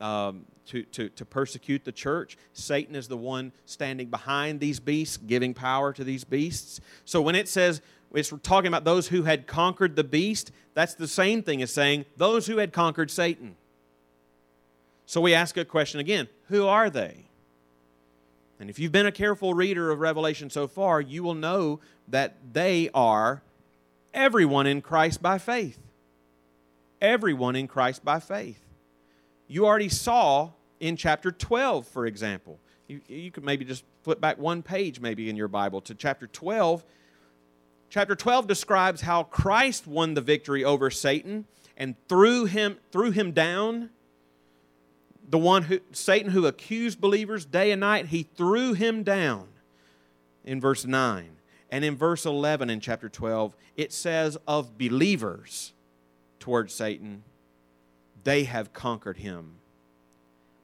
um, 0.00 0.44
to, 0.66 0.82
to, 0.82 1.08
to 1.10 1.24
persecute 1.24 1.84
the 1.84 1.92
church. 1.92 2.36
Satan 2.52 2.96
is 2.96 3.06
the 3.06 3.16
one 3.16 3.52
standing 3.64 4.08
behind 4.08 4.58
these 4.58 4.80
beasts, 4.80 5.16
giving 5.16 5.54
power 5.54 5.92
to 5.92 6.02
these 6.02 6.24
beasts. 6.24 6.80
So 7.04 7.22
when 7.22 7.36
it 7.36 7.48
says, 7.48 7.80
it's 8.12 8.32
talking 8.42 8.66
about 8.66 8.82
those 8.82 9.06
who 9.06 9.22
had 9.22 9.46
conquered 9.46 9.94
the 9.94 10.04
beast, 10.04 10.50
that's 10.74 10.94
the 10.96 11.06
same 11.06 11.44
thing 11.44 11.62
as 11.62 11.72
saying 11.72 12.06
those 12.16 12.48
who 12.48 12.58
had 12.58 12.72
conquered 12.72 13.10
Satan. 13.10 13.54
So 15.06 15.20
we 15.20 15.32
ask 15.32 15.56
a 15.56 15.64
question 15.64 16.00
again 16.00 16.28
who 16.48 16.66
are 16.66 16.90
they? 16.90 17.26
And 18.62 18.70
if 18.70 18.78
you've 18.78 18.92
been 18.92 19.06
a 19.06 19.12
careful 19.12 19.54
reader 19.54 19.90
of 19.90 19.98
Revelation 19.98 20.48
so 20.48 20.68
far, 20.68 21.00
you 21.00 21.24
will 21.24 21.34
know 21.34 21.80
that 22.06 22.36
they 22.52 22.90
are 22.94 23.42
everyone 24.14 24.68
in 24.68 24.80
Christ 24.80 25.20
by 25.20 25.38
faith. 25.38 25.80
everyone 27.00 27.56
in 27.56 27.66
Christ 27.66 28.04
by 28.04 28.20
faith. 28.20 28.64
You 29.48 29.66
already 29.66 29.88
saw 29.88 30.50
in 30.78 30.96
chapter 30.96 31.32
12, 31.32 31.88
for 31.88 32.06
example. 32.06 32.60
You, 32.86 33.00
you 33.08 33.32
could 33.32 33.42
maybe 33.42 33.64
just 33.64 33.82
flip 34.04 34.20
back 34.20 34.38
one 34.38 34.62
page, 34.62 35.00
maybe 35.00 35.28
in 35.28 35.34
your 35.34 35.48
Bible, 35.48 35.80
to 35.80 35.96
chapter 35.96 36.28
12. 36.28 36.84
Chapter 37.90 38.14
12 38.14 38.46
describes 38.46 39.00
how 39.00 39.24
Christ 39.24 39.88
won 39.88 40.14
the 40.14 40.20
victory 40.20 40.62
over 40.62 40.88
Satan 40.88 41.46
and 41.76 41.96
threw 42.08 42.44
him, 42.44 42.78
threw 42.92 43.10
him 43.10 43.32
down. 43.32 43.90
The 45.32 45.38
one 45.38 45.62
who, 45.62 45.80
Satan 45.92 46.32
who 46.32 46.44
accused 46.44 47.00
believers 47.00 47.46
day 47.46 47.70
and 47.70 47.80
night, 47.80 48.08
he 48.08 48.22
threw 48.22 48.74
him 48.74 49.02
down 49.02 49.48
in 50.44 50.60
verse 50.60 50.84
9. 50.84 51.26
And 51.70 51.86
in 51.86 51.96
verse 51.96 52.26
11 52.26 52.68
in 52.68 52.80
chapter 52.80 53.08
12, 53.08 53.56
it 53.74 53.94
says 53.94 54.36
of 54.46 54.76
believers 54.76 55.72
towards 56.38 56.74
Satan, 56.74 57.22
they 58.24 58.44
have 58.44 58.74
conquered 58.74 59.16
him 59.16 59.54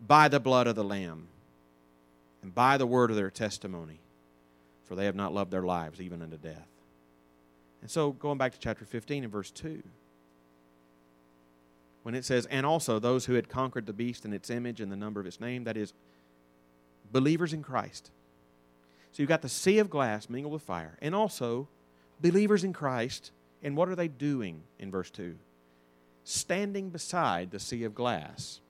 by 0.07 0.29
the 0.29 0.39
blood 0.39 0.67
of 0.67 0.77
the 0.77 0.85
Lamb 0.85 1.29
and 2.43 2.55
by 2.55 2.77
the 2.77 2.87
word 2.87 3.09
of 3.09 3.17
their 3.17 3.31
testimony, 3.31 4.01
for 4.85 4.95
they 4.97 5.07
have 5.07 5.17
not 5.17 5.33
loved 5.33 5.51
their 5.51 5.63
lives 5.63 5.99
even 5.99 6.21
unto 6.21 6.37
death. 6.37 6.69
And 7.81 7.91
so, 7.91 8.13
going 8.13 8.37
back 8.37 8.53
to 8.53 8.59
chapter 8.59 8.85
15 8.85 9.25
and 9.25 9.33
verse 9.33 9.51
2, 9.51 9.83
when 12.09 12.15
it 12.15 12.25
says, 12.25 12.47
And 12.47 12.65
also 12.65 12.99
those 12.99 13.27
who 13.27 13.35
had 13.35 13.51
conquered 13.51 13.85
the 13.85 13.93
beast 13.93 14.25
and 14.25 14.33
its 14.33 14.49
image 14.49 14.81
and 14.81 14.91
the 14.91 14.97
number 14.97 15.21
of 15.21 15.27
its 15.27 15.41
name, 15.41 15.65
that 15.65 15.77
is, 15.77 15.93
believers 17.13 17.53
in 17.53 17.63
Christ. 17.63 18.11
So 19.13 19.23
you've 19.23 19.29
got 19.29 19.43
the 19.43 19.49
sea 19.51 19.79
of 19.79 19.91
glass 19.91 20.31
mingled 20.31 20.55
with 20.55 20.63
fire, 20.63 20.97
and 21.03 21.15
also 21.15 21.69
believers 22.23 22.65
in 22.65 22.73
Christ. 22.73 23.31
And 23.63 23.77
what 23.77 23.91
are 23.91 23.95
they 23.95 24.09
doing 24.09 24.63
in 24.79 24.91
verse 24.91 25.11
2? 25.11 25.37
Standing 26.25 26.89
beside 26.89 27.51
the 27.51 27.61
sea 27.61 27.85
of 27.85 27.95
glass. 27.95 28.63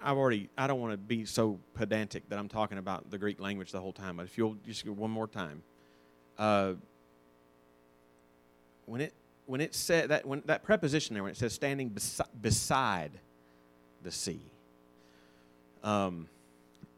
I've 0.00 0.16
already, 0.16 0.50
I 0.58 0.66
don't 0.66 0.80
want 0.80 0.94
to 0.94 0.98
be 0.98 1.26
so 1.26 1.60
pedantic 1.74 2.28
that 2.28 2.40
I'm 2.40 2.48
talking 2.48 2.78
about 2.78 3.08
the 3.08 3.18
Greek 3.18 3.38
language 3.38 3.70
the 3.70 3.80
whole 3.80 3.92
time, 3.92 4.16
but 4.16 4.26
if 4.26 4.36
you'll 4.36 4.56
just 4.66 4.84
one 4.84 5.12
more 5.12 5.28
time. 5.28 5.62
Uh, 6.36 6.72
when 8.86 9.00
it 9.00 9.14
when 9.46 9.60
it 9.60 9.74
said 9.74 10.10
that 10.10 10.26
when 10.26 10.42
that 10.46 10.62
preposition 10.62 11.14
there 11.14 11.22
when 11.22 11.32
it 11.32 11.36
says 11.36 11.52
standing 11.52 11.90
besi- 11.90 12.26
beside 12.40 13.10
the 14.02 14.10
sea 14.10 14.40
um, 15.82 16.28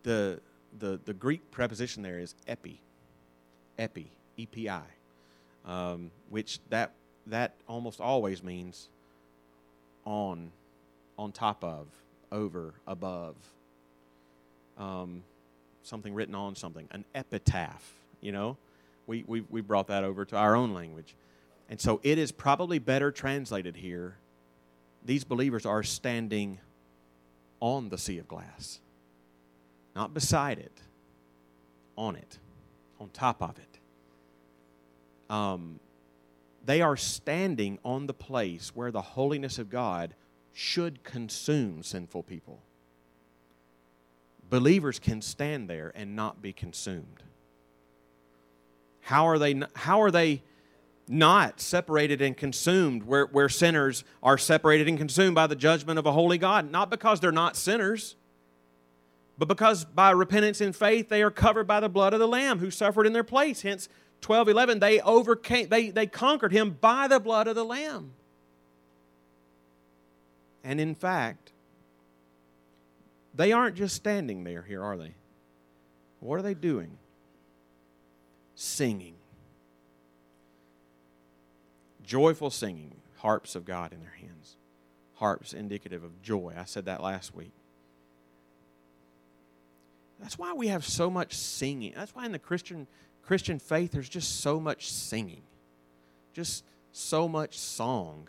the, 0.02 0.40
the 0.78 1.00
the 1.04 1.14
greek 1.14 1.50
preposition 1.50 2.02
there 2.02 2.18
is 2.18 2.34
epi 2.46 2.80
epi 3.78 4.10
epi 4.38 4.70
um, 5.66 6.10
which 6.30 6.58
that 6.70 6.92
that 7.26 7.54
almost 7.68 8.00
always 8.00 8.42
means 8.42 8.88
on 10.04 10.50
on 11.18 11.32
top 11.32 11.62
of 11.64 11.86
over 12.30 12.74
above 12.86 13.36
um, 14.76 15.22
something 15.82 16.12
written 16.12 16.34
on 16.34 16.54
something 16.54 16.88
an 16.90 17.04
epitaph 17.14 17.94
you 18.24 18.32
know? 18.32 18.56
We, 19.06 19.22
we 19.26 19.42
we 19.50 19.60
brought 19.60 19.88
that 19.88 20.02
over 20.02 20.24
to 20.24 20.36
our 20.36 20.56
own 20.56 20.72
language 20.72 21.14
and 21.68 21.80
so 21.80 22.00
it 22.02 22.18
is 22.18 22.32
probably 22.32 22.78
better 22.78 23.10
translated 23.10 23.76
here. 23.76 24.16
These 25.04 25.24
believers 25.24 25.66
are 25.66 25.82
standing 25.82 26.60
on 27.60 27.88
the 27.88 27.98
sea 27.98 28.18
of 28.18 28.28
glass, 28.28 28.80
not 29.94 30.12
beside 30.14 30.58
it, 30.58 30.80
on 31.96 32.16
it, 32.16 32.38
on 33.00 33.08
top 33.10 33.42
of 33.42 33.58
it. 33.58 33.78
Um, 35.32 35.80
they 36.64 36.80
are 36.80 36.96
standing 36.96 37.78
on 37.84 38.06
the 38.06 38.14
place 38.14 38.72
where 38.74 38.90
the 38.90 39.02
holiness 39.02 39.58
of 39.58 39.70
God 39.70 40.14
should 40.52 41.02
consume 41.02 41.82
sinful 41.82 42.22
people. 42.22 42.60
Believers 44.48 44.98
can 44.98 45.20
stand 45.20 45.68
there 45.68 45.92
and 45.94 46.14
not 46.14 46.40
be 46.40 46.52
consumed. 46.52 47.22
How 49.00 49.26
are 49.26 49.38
they? 49.38 49.60
How 49.74 50.00
are 50.00 50.10
they? 50.10 50.42
Not 51.08 51.60
separated 51.60 52.22
and 52.22 52.36
consumed 52.36 53.04
where, 53.04 53.26
where 53.26 53.48
sinners 53.48 54.04
are 54.22 54.38
separated 54.38 54.88
and 54.88 54.98
consumed 54.98 55.34
by 55.34 55.46
the 55.46 55.56
judgment 55.56 55.98
of 55.98 56.06
a 56.06 56.12
holy 56.12 56.38
God. 56.38 56.70
Not 56.70 56.90
because 56.90 57.20
they're 57.20 57.32
not 57.32 57.56
sinners, 57.56 58.16
but 59.36 59.48
because 59.48 59.84
by 59.84 60.10
repentance 60.10 60.60
and 60.60 60.74
faith 60.74 61.08
they 61.08 61.22
are 61.22 61.30
covered 61.30 61.66
by 61.66 61.80
the 61.80 61.88
blood 61.88 62.14
of 62.14 62.20
the 62.20 62.28
Lamb 62.28 62.58
who 62.58 62.70
suffered 62.70 63.06
in 63.06 63.12
their 63.12 63.24
place. 63.24 63.62
Hence, 63.62 63.88
12 64.20 64.48
11, 64.48 64.78
they 64.78 65.00
overcame, 65.00 65.68
they, 65.68 65.90
they 65.90 66.06
conquered 66.06 66.52
him 66.52 66.78
by 66.80 67.08
the 67.08 67.20
blood 67.20 67.46
of 67.46 67.54
the 67.54 67.64
Lamb. 67.64 68.12
And 70.62 70.80
in 70.80 70.94
fact, 70.94 71.52
they 73.34 73.52
aren't 73.52 73.76
just 73.76 73.94
standing 73.96 74.44
there 74.44 74.62
here, 74.62 74.82
are 74.82 74.96
they? 74.96 75.14
What 76.20 76.38
are 76.38 76.42
they 76.42 76.54
doing? 76.54 76.96
Singing 78.54 79.16
Joyful 82.04 82.50
singing, 82.50 82.96
harps 83.18 83.54
of 83.54 83.64
God 83.64 83.92
in 83.92 84.00
their 84.00 84.16
hands. 84.20 84.56
Harps 85.14 85.52
indicative 85.52 86.04
of 86.04 86.22
joy. 86.22 86.54
I 86.56 86.64
said 86.64 86.84
that 86.86 87.02
last 87.02 87.34
week. 87.34 87.52
That's 90.20 90.38
why 90.38 90.52
we 90.52 90.68
have 90.68 90.84
so 90.84 91.10
much 91.10 91.34
singing. 91.34 91.92
That's 91.96 92.14
why 92.14 92.26
in 92.26 92.32
the 92.32 92.38
Christian 92.38 92.86
Christian 93.22 93.58
faith 93.58 93.92
there's 93.92 94.08
just 94.08 94.40
so 94.40 94.60
much 94.60 94.90
singing. 94.90 95.42
Just 96.32 96.64
so 96.92 97.26
much 97.28 97.58
song. 97.58 98.28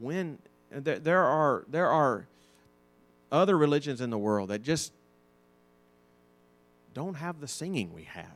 When 0.00 0.38
there, 0.70 0.98
there 0.98 1.24
are 1.24 1.64
there 1.68 1.88
are 1.88 2.26
other 3.32 3.56
religions 3.56 4.00
in 4.00 4.10
the 4.10 4.18
world 4.18 4.50
that 4.50 4.62
just 4.62 4.92
don't 6.92 7.14
have 7.14 7.40
the 7.40 7.48
singing 7.48 7.92
we 7.92 8.04
have. 8.04 8.26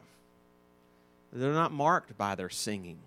They're 1.32 1.52
not 1.52 1.72
marked 1.72 2.16
by 2.16 2.34
their 2.34 2.50
singing 2.50 2.98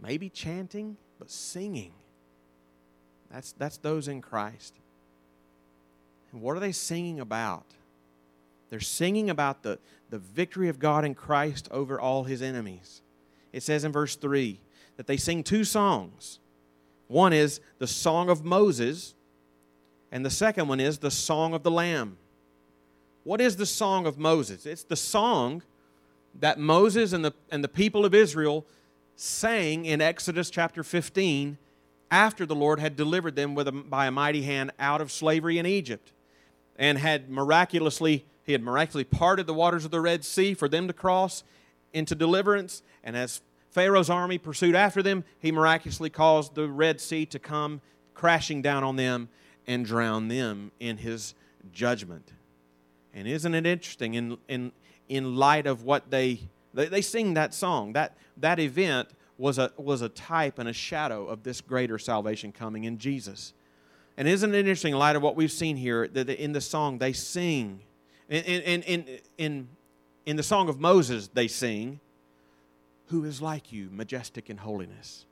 maybe 0.00 0.28
chanting, 0.28 0.96
but 1.18 1.30
singing. 1.30 1.92
That's, 3.30 3.52
that's 3.52 3.78
those 3.78 4.08
in 4.08 4.20
Christ. 4.20 4.74
And 6.32 6.40
what 6.40 6.56
are 6.56 6.60
they 6.60 6.72
singing 6.72 7.20
about? 7.20 7.66
They're 8.70 8.80
singing 8.80 9.30
about 9.30 9.62
the, 9.62 9.78
the 10.10 10.18
victory 10.18 10.68
of 10.68 10.78
God 10.78 11.04
in 11.04 11.14
Christ 11.14 11.68
over 11.70 12.00
all 12.00 12.24
his 12.24 12.42
enemies. 12.42 13.02
It 13.52 13.62
says 13.62 13.84
in 13.84 13.92
verse 13.92 14.16
3 14.16 14.58
that 14.96 15.06
they 15.06 15.16
sing 15.16 15.42
two 15.42 15.64
songs. 15.64 16.38
One 17.06 17.32
is 17.32 17.60
the 17.78 17.86
song 17.86 18.28
of 18.30 18.44
Moses, 18.44 19.14
and 20.10 20.24
the 20.24 20.30
second 20.30 20.68
one 20.68 20.80
is 20.80 20.98
the 20.98 21.10
song 21.10 21.54
of 21.54 21.62
the 21.62 21.70
Lamb. 21.70 22.16
What 23.24 23.40
is 23.40 23.56
the 23.56 23.66
song 23.66 24.06
of 24.06 24.18
Moses? 24.18 24.66
It's 24.66 24.84
the 24.84 24.96
song 24.96 25.62
that 26.40 26.58
Moses 26.58 27.12
and 27.12 27.24
the, 27.24 27.32
and 27.50 27.62
the 27.62 27.68
people 27.68 28.04
of 28.04 28.14
Israel 28.14 28.66
sang 29.16 29.84
in 29.84 30.00
Exodus 30.00 30.50
chapter 30.50 30.82
15 30.82 31.58
after 32.10 32.44
the 32.44 32.54
Lord 32.54 32.80
had 32.80 32.96
delivered 32.96 33.36
them 33.36 33.56
a, 33.56 33.72
by 33.72 34.06
a 34.06 34.10
mighty 34.10 34.42
hand 34.42 34.72
out 34.78 35.00
of 35.00 35.12
slavery 35.12 35.58
in 35.58 35.66
Egypt 35.66 36.12
and 36.76 36.98
had 36.98 37.30
miraculously 37.30 38.24
he 38.44 38.52
had 38.52 38.62
miraculously 38.62 39.04
parted 39.04 39.46
the 39.46 39.54
waters 39.54 39.84
of 39.84 39.90
the 39.90 40.00
Red 40.00 40.24
Sea 40.24 40.52
for 40.52 40.68
them 40.68 40.86
to 40.86 40.92
cross 40.92 41.44
into 41.92 42.14
deliverance 42.14 42.82
and 43.02 43.16
as 43.16 43.40
Pharaoh's 43.70 44.10
army 44.10 44.38
pursued 44.38 44.74
after 44.74 45.02
them 45.02 45.24
he 45.38 45.52
miraculously 45.52 46.10
caused 46.10 46.54
the 46.54 46.68
Red 46.68 47.00
Sea 47.00 47.24
to 47.26 47.38
come 47.38 47.80
crashing 48.14 48.62
down 48.62 48.84
on 48.84 48.96
them 48.96 49.28
and 49.66 49.86
drown 49.86 50.28
them 50.28 50.72
in 50.78 50.98
his 50.98 51.34
judgment. 51.72 52.32
And 53.14 53.26
isn't 53.26 53.54
it 53.54 53.64
interesting 53.64 54.14
in 54.14 54.38
in 54.48 54.72
in 55.08 55.36
light 55.36 55.66
of 55.66 55.84
what 55.84 56.10
they 56.10 56.40
they, 56.74 56.86
they 56.86 57.00
sing 57.00 57.34
that 57.34 57.54
song. 57.54 57.94
That, 57.94 58.16
that 58.36 58.58
event 58.58 59.08
was 59.38 59.58
a, 59.58 59.72
was 59.76 60.02
a 60.02 60.08
type 60.08 60.58
and 60.58 60.68
a 60.68 60.72
shadow 60.72 61.26
of 61.26 61.42
this 61.42 61.60
greater 61.60 61.98
salvation 61.98 62.52
coming 62.52 62.84
in 62.84 62.98
Jesus. 62.98 63.52
And 64.16 64.28
isn't 64.28 64.54
it 64.54 64.58
interesting, 64.58 64.92
in 64.92 64.98
light 64.98 65.16
of 65.16 65.22
what 65.22 65.36
we've 65.36 65.50
seen 65.50 65.76
here, 65.76 66.06
that 66.08 66.28
in 66.28 66.52
the 66.52 66.60
song 66.60 66.98
they 66.98 67.12
sing? 67.12 67.80
In, 68.28 68.44
in, 68.44 68.82
in, 68.82 69.18
in, 69.38 69.68
in 70.24 70.36
the 70.36 70.42
song 70.42 70.68
of 70.68 70.78
Moses, 70.80 71.28
they 71.28 71.48
sing, 71.48 72.00
Who 73.08 73.24
is 73.24 73.42
like 73.42 73.72
you, 73.72 73.88
majestic 73.90 74.48
in 74.50 74.58
holiness? 74.58 75.26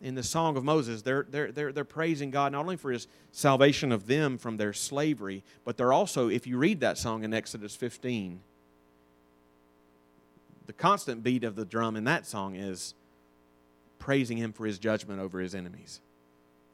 In 0.00 0.14
the 0.14 0.22
song 0.22 0.56
of 0.56 0.64
Moses, 0.64 1.02
they're, 1.02 1.26
they're, 1.28 1.52
they're, 1.52 1.72
they're 1.72 1.84
praising 1.84 2.30
God 2.30 2.52
not 2.52 2.60
only 2.60 2.76
for 2.76 2.90
his 2.90 3.06
salvation 3.32 3.92
of 3.92 4.06
them 4.06 4.36
from 4.36 4.56
their 4.58 4.74
slavery, 4.74 5.42
but 5.64 5.76
they're 5.76 5.92
also, 5.92 6.28
if 6.28 6.46
you 6.46 6.58
read 6.58 6.80
that 6.80 6.98
song 6.98 7.24
in 7.24 7.32
Exodus 7.32 7.74
15, 7.74 8.40
the 10.66 10.72
constant 10.72 11.22
beat 11.22 11.44
of 11.44 11.56
the 11.56 11.64
drum 11.64 11.96
in 11.96 12.04
that 12.04 12.26
song 12.26 12.54
is 12.56 12.94
praising 13.98 14.38
him 14.38 14.52
for 14.52 14.66
his 14.66 14.78
judgment 14.78 15.20
over 15.20 15.40
his 15.40 15.54
enemies. 15.54 16.00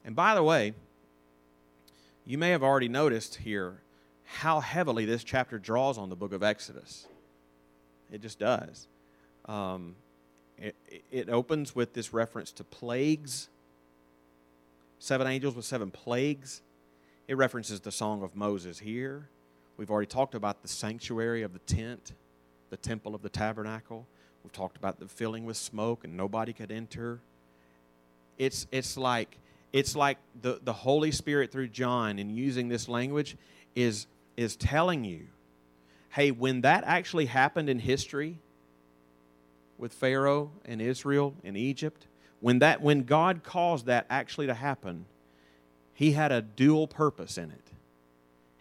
And 0.05 0.17
by 0.17 0.35
the 0.35 0.43
way, 0.43 0.75
you 2.27 2.39
may 2.39 2.51
have 2.51 2.63
already 2.63 2.89
noticed 2.89 3.37
here 3.37 3.81
how 4.25 4.61
heavily 4.61 5.05
this 5.05 5.25
chapter 5.25 5.59
draws 5.59 5.99
on 5.99 6.09
the 6.09 6.17
book 6.17 6.33
of 6.33 6.43
Exodus. 6.43 7.07
It 8.11 8.23
just 8.23 8.39
does. 8.39 8.87
Um, 9.47 9.97
It, 10.59 10.77
it 11.11 11.29
opens 11.29 11.75
with 11.75 11.93
this 11.93 12.13
reference 12.13 12.53
to 12.53 12.65
plagues 12.65 13.49
seven 15.03 15.27
angels 15.27 15.57
with 15.57 15.65
seven 15.65 15.91
plagues. 15.91 16.63
It 17.27 17.37
references 17.37 17.81
the 17.81 17.91
Song 17.91 18.23
of 18.23 18.37
Moses 18.37 18.79
here. 18.79 19.29
We've 19.77 19.91
already 19.91 20.07
talked 20.07 20.37
about 20.37 20.63
the 20.63 20.69
sanctuary 20.69 21.43
of 21.43 21.53
the 21.53 21.59
tent, 21.61 22.13
the 22.73 22.77
temple 22.79 23.15
of 23.15 23.21
the 23.21 23.29
tabernacle. 23.29 24.07
We've 24.43 24.53
talked 24.53 24.79
about 24.79 24.99
the 24.99 25.07
filling 25.07 25.45
with 25.45 25.59
smoke 25.59 26.05
and 26.05 26.17
nobody 26.17 26.55
could 26.55 26.73
enter. 26.73 27.21
It's, 28.39 28.67
it's 28.73 28.97
like, 28.97 29.37
it's 29.75 29.95
like 29.95 30.17
the, 30.41 30.59
the 30.65 30.73
Holy 30.73 31.13
Spirit 31.13 31.53
through 31.53 31.69
John 31.69 32.19
in 32.19 32.31
using 32.31 32.71
this 32.71 32.89
language 32.89 33.37
is, 33.77 34.07
is 34.39 34.57
telling 34.57 35.05
you 35.05 35.27
hey, 36.13 36.31
when 36.31 36.61
that 36.61 36.85
actually 36.87 37.25
happened 37.25 37.71
in 37.71 37.79
history 37.79 38.37
with 39.79 39.95
Pharaoh 39.95 40.51
and 40.67 40.81
Israel 40.83 41.35
and 41.43 41.57
Egypt, 41.57 42.07
when 42.41 42.59
that 42.59 42.83
when 42.83 43.05
God 43.05 43.43
caused 43.43 43.87
that 43.87 44.05
actually 44.11 44.47
to 44.47 44.55
happen, 44.55 45.07
he 45.95 46.13
had 46.13 46.31
a 46.31 46.43
dual 46.43 46.87
purpose 46.87 47.39
in 47.39 47.51
it. 47.51 47.72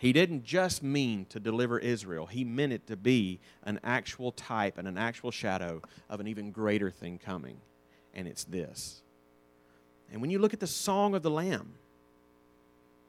He 0.01 0.13
didn't 0.13 0.43
just 0.43 0.81
mean 0.81 1.25
to 1.25 1.39
deliver 1.39 1.77
Israel, 1.77 2.25
he 2.25 2.43
meant 2.43 2.73
it 2.73 2.87
to 2.87 2.97
be 2.97 3.39
an 3.61 3.79
actual 3.83 4.31
type 4.31 4.79
and 4.79 4.87
an 4.87 4.97
actual 4.97 5.29
shadow 5.29 5.79
of 6.09 6.19
an 6.19 6.27
even 6.27 6.49
greater 6.49 6.89
thing 6.89 7.19
coming. 7.23 7.57
And 8.11 8.27
it's 8.27 8.43
this. 8.43 9.03
And 10.11 10.19
when 10.19 10.31
you 10.31 10.39
look 10.39 10.55
at 10.55 10.59
the 10.59 10.65
song 10.65 11.13
of 11.13 11.21
the 11.21 11.29
Lamb, 11.29 11.75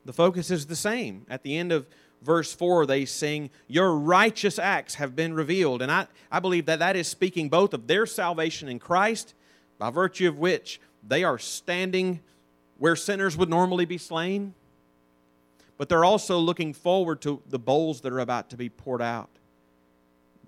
the 0.05 0.13
focus 0.13 0.51
is 0.51 0.67
the 0.67 0.77
same. 0.77 1.25
At 1.31 1.43
the 1.43 1.57
end 1.57 1.73
of 1.73 1.87
verse 2.21 2.53
4, 2.53 2.85
they 2.85 3.07
sing, 3.07 3.49
Your 3.69 3.97
righteous 3.97 4.59
acts 4.59 4.97
have 4.97 5.17
been 5.17 5.33
revealed. 5.33 5.81
And 5.81 5.91
I, 5.91 6.09
I 6.31 6.41
believe 6.41 6.67
that 6.67 6.81
that 6.81 6.95
is 6.95 7.09
speaking 7.09 7.49
both 7.49 7.73
of 7.73 7.87
their 7.87 8.05
salvation 8.05 8.69
in 8.69 8.79
Christ 8.79 9.33
by 9.79 9.89
virtue 9.89 10.29
of 10.29 10.37
which 10.37 10.79
they 11.03 11.25
are 11.25 11.39
standing 11.39 12.21
where 12.77 12.97
sinners 12.97 13.35
would 13.35 13.49
normally 13.49 13.87
be 13.87 13.97
slain, 13.97 14.53
but 15.79 15.89
they're 15.89 16.05
also 16.05 16.39
looking 16.39 16.73
forward 16.73 17.21
to 17.23 17.43
the 17.49 17.59
bowls 17.59 18.01
that 18.03 18.13
are 18.13 18.21
about 18.21 18.51
to 18.51 18.57
be 18.57 18.69
poured 18.69 19.03
out, 19.03 19.31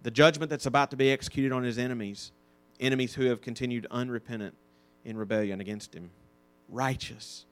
the 0.03 0.11
judgment 0.11 0.51
that's 0.51 0.67
about 0.67 0.91
to 0.91 0.97
be 0.97 1.11
executed 1.11 1.53
on 1.53 1.63
his 1.63 1.79
enemies, 1.79 2.33
enemies 2.81 3.15
who 3.15 3.27
have 3.27 3.41
continued 3.41 3.87
unrepentant 3.91 4.55
in 5.05 5.17
rebellion 5.17 5.61
against 5.61 5.95
him. 5.95 6.11
Righteous. 6.69 7.45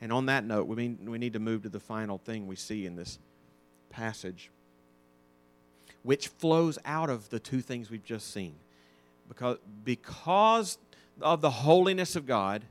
And 0.00 0.12
on 0.12 0.26
that 0.26 0.44
note, 0.44 0.66
we, 0.66 0.76
mean, 0.76 0.98
we 1.10 1.18
need 1.18 1.32
to 1.34 1.38
move 1.38 1.62
to 1.62 1.68
the 1.68 1.80
final 1.80 2.18
thing 2.18 2.46
we 2.46 2.56
see 2.56 2.86
in 2.86 2.96
this 2.96 3.18
passage, 3.90 4.50
which 6.02 6.28
flows 6.28 6.78
out 6.84 7.08
of 7.10 7.30
the 7.30 7.38
two 7.38 7.60
things 7.60 7.90
we've 7.90 8.04
just 8.04 8.32
seen 8.32 8.54
because, 9.32 9.58
because 9.84 10.78
of 11.20 11.40
the 11.40 11.50
holiness 11.50 12.16
of 12.16 12.26
God, 12.26 12.64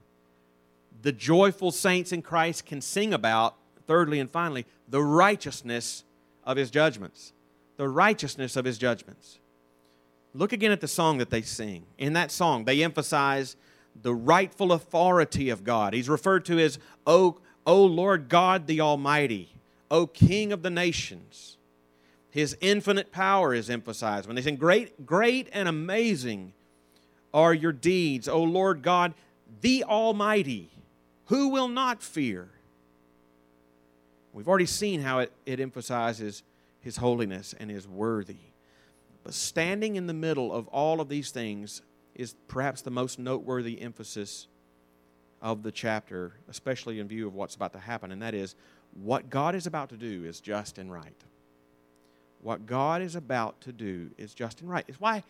the 1.02 1.12
joyful 1.12 1.72
saints 1.72 2.12
in 2.12 2.22
Christ 2.22 2.66
can 2.66 2.82
sing 2.82 3.14
about, 3.14 3.56
thirdly 3.88 4.20
and 4.20 4.30
finally, 4.30 4.66
the 4.88 5.04
righteousness 5.04 6.04
of 6.44 6.58
his 6.58 6.72
judgments. 6.72 7.34
The 7.78 7.90
righteousness 7.90 8.56
of 8.56 8.66
his 8.66 8.78
judgments. 8.78 9.40
Look 10.34 10.54
again 10.54 10.72
at 10.72 10.82
the 10.82 10.88
song 10.88 11.18
that 11.18 11.30
they 11.30 11.42
sing. 11.42 11.86
In 11.98 12.14
that 12.14 12.32
song, 12.32 12.66
they 12.66 12.84
emphasize 12.84 13.56
the 14.02 14.14
rightful 14.14 14.72
authority 14.72 15.50
of 15.50 15.64
God. 15.64 15.94
He's 15.94 16.10
referred 16.10 16.46
to 16.46 16.60
as, 16.60 16.80
O, 17.06 17.40
o 17.66 17.84
Lord 17.84 18.30
God 18.30 18.68
the 18.68 18.82
Almighty, 18.82 19.54
O 19.90 20.08
King 20.08 20.54
of 20.54 20.62
the 20.62 20.70
nations. 20.70 21.58
His 22.30 22.56
infinite 22.62 23.12
power 23.12 23.54
is 23.54 23.70
emphasized. 23.70 24.26
When 24.26 24.36
they 24.36 24.42
sing, 24.42 24.56
Great, 24.56 25.06
great 25.06 25.50
and 25.52 25.68
amazing 25.68 26.54
are 27.34 27.54
your 27.54 27.74
deeds, 27.74 28.28
O 28.28 28.42
Lord 28.42 28.82
God, 28.82 29.14
the 29.60 29.84
Almighty. 29.84 30.70
Who 31.26 31.50
will 31.50 31.68
not 31.68 32.02
fear? 32.02 32.50
We've 34.34 34.48
already 34.48 34.66
seen 34.66 35.02
how 35.02 35.20
it, 35.20 35.32
it 35.46 35.60
emphasizes 35.60 36.44
His 36.80 36.98
holiness 36.98 37.54
and 37.60 37.70
His 37.70 37.88
worthy. 37.88 38.38
But 39.24 39.34
standing 39.34 39.96
in 39.96 40.08
the 40.08 40.14
middle 40.14 40.52
of 40.54 40.68
all 40.70 41.00
of 41.00 41.10
these 41.10 41.32
things 41.32 41.82
is 42.16 42.36
perhaps 42.48 42.82
the 42.82 42.92
most 42.92 43.20
noteworthy 43.20 43.82
emphasis 43.82 44.48
of 45.42 45.64
the 45.64 45.72
chapter, 45.72 46.34
especially 46.50 47.00
in 47.00 47.08
view 47.08 47.28
of 47.28 47.34
what's 47.34 47.56
about 47.56 47.74
to 47.74 47.80
happen, 47.80 48.12
and 48.12 48.22
that 48.22 48.34
is 48.34 48.56
what 48.94 49.30
God 49.30 49.56
is 49.56 49.66
about 49.68 49.90
to 49.90 49.98
do 49.98 50.26
is 50.26 50.40
just 50.40 50.78
and 50.78 50.92
right 50.92 51.16
what 52.42 52.66
God 52.66 53.02
is 53.02 53.16
about 53.16 53.62
to 53.62 53.72
do 53.72 54.10
is 54.18 54.34
just 54.34 54.62
and 54.62 54.70
right. 54.70 54.84
It's 54.88 55.00
why, 55.00 55.24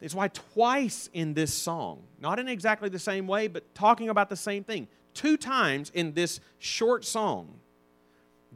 it's 0.00 0.14
why 0.14 0.28
twice 0.28 1.08
in 1.12 1.34
this 1.34 1.52
song, 1.52 2.02
not 2.20 2.38
in 2.38 2.48
exactly 2.48 2.88
the 2.88 2.98
same 2.98 3.26
way, 3.26 3.48
but 3.48 3.74
talking 3.74 4.08
about 4.08 4.28
the 4.28 4.36
same 4.36 4.64
thing, 4.64 4.88
two 5.14 5.36
times 5.36 5.90
in 5.94 6.14
this 6.14 6.40
short 6.58 7.04
song, 7.04 7.60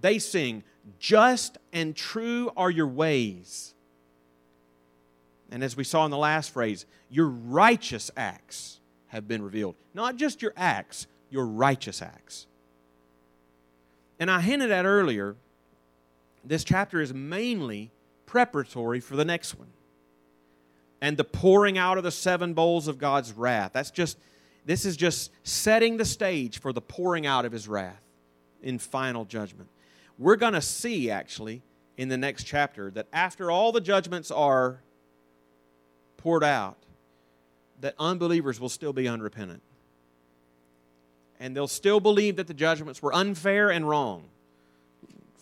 they 0.03 0.19
sing, 0.19 0.62
Just 0.99 1.57
and 1.73 1.97
true 1.97 2.51
are 2.57 2.71
your 2.71 2.87
ways. 2.87 3.75
And 5.51 5.65
as 5.65 5.77
we 5.77 5.85
saw 5.85 6.05
in 6.05 6.11
the 6.11 6.19
last 6.19 6.51
phrase, 6.51 6.87
your 7.11 7.29
righteous 7.29 8.11
acts 8.17 8.81
have 9.09 9.29
been 9.29 9.43
revealed. 9.43 9.75
Not 9.95 10.17
just 10.17 10.43
your 10.43 10.55
acts, 10.57 11.07
your 11.31 11.47
righteous 11.47 12.01
acts. 12.01 12.47
And 14.19 14.31
I 14.31 14.41
hinted 14.41 14.71
at 14.71 14.87
earlier 14.87 15.37
this 16.45 16.65
chapter 16.65 17.01
is 17.01 17.12
mainly 17.12 17.91
preparatory 18.27 19.01
for 19.01 19.17
the 19.17 19.25
next 19.25 19.59
one. 19.59 19.69
And 21.01 21.17
the 21.17 21.25
pouring 21.25 21.79
out 21.79 21.99
of 21.99 22.05
the 22.05 22.11
seven 22.11 22.55
bowls 22.55 22.88
of 22.88 22.99
God's 22.99 23.33
wrath. 23.33 23.73
That's 23.75 23.91
just, 23.91 24.19
this 24.65 24.85
is 24.85 24.97
just 24.97 25.31
setting 25.43 25.97
the 25.97 26.05
stage 26.05 26.61
for 26.61 26.73
the 26.73 26.81
pouring 26.81 27.27
out 27.27 27.45
of 27.45 27.53
his 27.53 27.69
wrath 27.69 28.03
in 28.62 28.79
final 28.79 29.25
judgment. 29.25 29.69
We're 30.23 30.37
going 30.37 30.53
to 30.55 30.63
see, 30.63 31.11
actually, 31.11 31.63
in 31.97 32.09
the 32.09 32.17
next 32.17 32.45
chapter, 32.45 32.91
that 32.93 33.09
after 33.13 33.51
all 33.51 33.73
the 33.73 33.81
judgments 33.81 34.31
are 34.31 34.81
poured 36.17 36.45
out, 36.45 36.79
that 37.81 37.95
unbelievers 37.99 38.61
will 38.61 38.69
still 38.69 38.93
be 38.93 39.09
unrepentant. 39.09 39.63
And 41.41 41.57
they'll 41.57 41.67
still 41.67 41.99
believe 41.99 42.37
that 42.37 42.47
the 42.47 42.55
judgments 42.55 43.03
were 43.03 43.13
unfair 43.13 43.71
and 43.71 43.89
wrong 43.89 44.29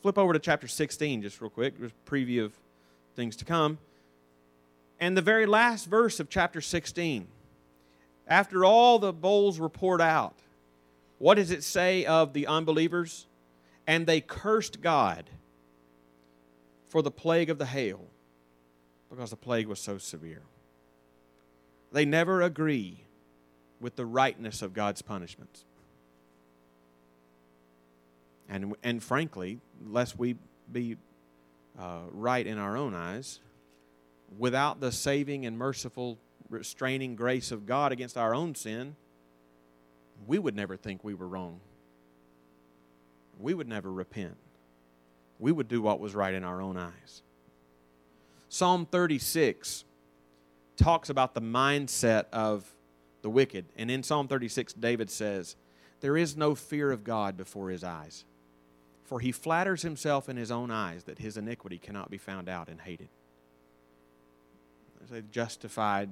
flip 0.01 0.16
over 0.16 0.33
to 0.33 0.38
chapter 0.38 0.66
16 0.66 1.23
just 1.23 1.40
real 1.40 1.51
quick. 1.51 1.79
just 1.79 1.95
preview 2.05 2.45
of 2.45 2.53
things 3.14 3.37
to 3.37 3.45
come. 3.45 3.79
And 4.99 5.16
the 5.16 5.23
very 5.23 5.47
last 5.47 5.87
verse 5.87 6.21
of 6.21 6.29
chapter 6.29 6.61
16. 6.61 7.27
After 8.27 8.64
all 8.64 8.99
the 8.99 9.12
bowls 9.12 9.59
were 9.59 9.69
poured 9.69 10.01
out, 10.01 10.35
what 11.19 11.35
does 11.35 11.51
it 11.51 11.64
say 11.64 12.05
of 12.05 12.33
the 12.33 12.47
unbelievers? 12.47 13.27
And 13.87 14.07
they 14.07 14.21
cursed 14.21 14.81
God 14.81 15.31
for 16.88 17.03
the 17.03 17.11
plague 17.11 17.51
of 17.51 17.59
the 17.59 17.66
hail 17.66 18.01
because 19.09 19.31
the 19.31 19.37
plague 19.37 19.66
was 19.66 19.81
so 19.81 19.99
severe. 19.99 20.43
They 21.93 22.05
never 22.05 22.43
agree 22.43 23.05
with 23.81 23.97
the 23.97 24.07
rightness 24.07 24.62
of 24.62 24.75
God's 24.75 25.03
punishments. 25.03 25.64
And, 28.49 28.75
and 28.83 29.03
frankly, 29.03 29.61
lest 29.87 30.19
we 30.19 30.37
be 30.71 30.97
uh, 31.79 32.01
right 32.11 32.47
in 32.47 32.59
our 32.59 32.77
own 32.77 32.95
eyes, 32.95 33.40
without 34.38 34.81
the 34.81 34.93
saving 34.93 35.47
and 35.47 35.57
merciful 35.57 36.19
restraining 36.49 37.14
grace 37.14 37.53
of 37.53 37.66
God 37.66 37.93
against 37.93 38.16
our 38.16 38.35
own 38.35 38.55
sin, 38.55 38.97
we 40.27 40.38
would 40.38 40.57
never 40.57 40.77
think 40.77 41.03
we 41.05 41.14
were 41.14 41.29
wrong. 41.29 41.61
We 43.40 43.55
would 43.55 43.68
never 43.68 43.90
repent. 43.90 44.37
We 45.38 45.53
would 45.53 45.68
do 45.68 45.81
what 45.81 46.00
was 46.00 46.14
right 46.14 46.35
in 46.35 46.44
our 46.44 46.61
own 46.61 46.76
eyes. 46.76 47.22
Psalm 48.48 48.87
36 48.87 49.85
talks 50.76 51.09
about 51.09 51.35
the 51.35 51.40
mindset 51.40 52.24
of 52.33 52.70
the 53.22 53.31
wicked. 53.31 53.66
And 53.76 53.90
in 53.90 54.03
Psalm 54.03 54.29
36, 54.29 54.74
David 54.74 55.11
says, 55.11 55.57
There 56.00 56.16
is 56.16 56.37
no 56.37 56.55
fear 56.55 56.90
of 56.90 57.05
God 57.05 57.37
before 57.37 57.70
his 57.70 57.85
eyes. 57.85 58.24
For 59.05 59.20
he 59.20 59.32
flatters 59.32 59.82
himself 59.82 60.28
in 60.28 60.36
his 60.36 60.51
own 60.51 60.70
eyes 60.70 61.05
that 61.05 61.18
his 61.18 61.36
iniquity 61.36 61.78
cannot 61.78 62.11
be 62.11 62.18
found 62.18 62.49
out 62.49 62.68
and 62.68 62.80
hated. 62.80 63.09
They've 65.11 65.30
justified 65.30 66.11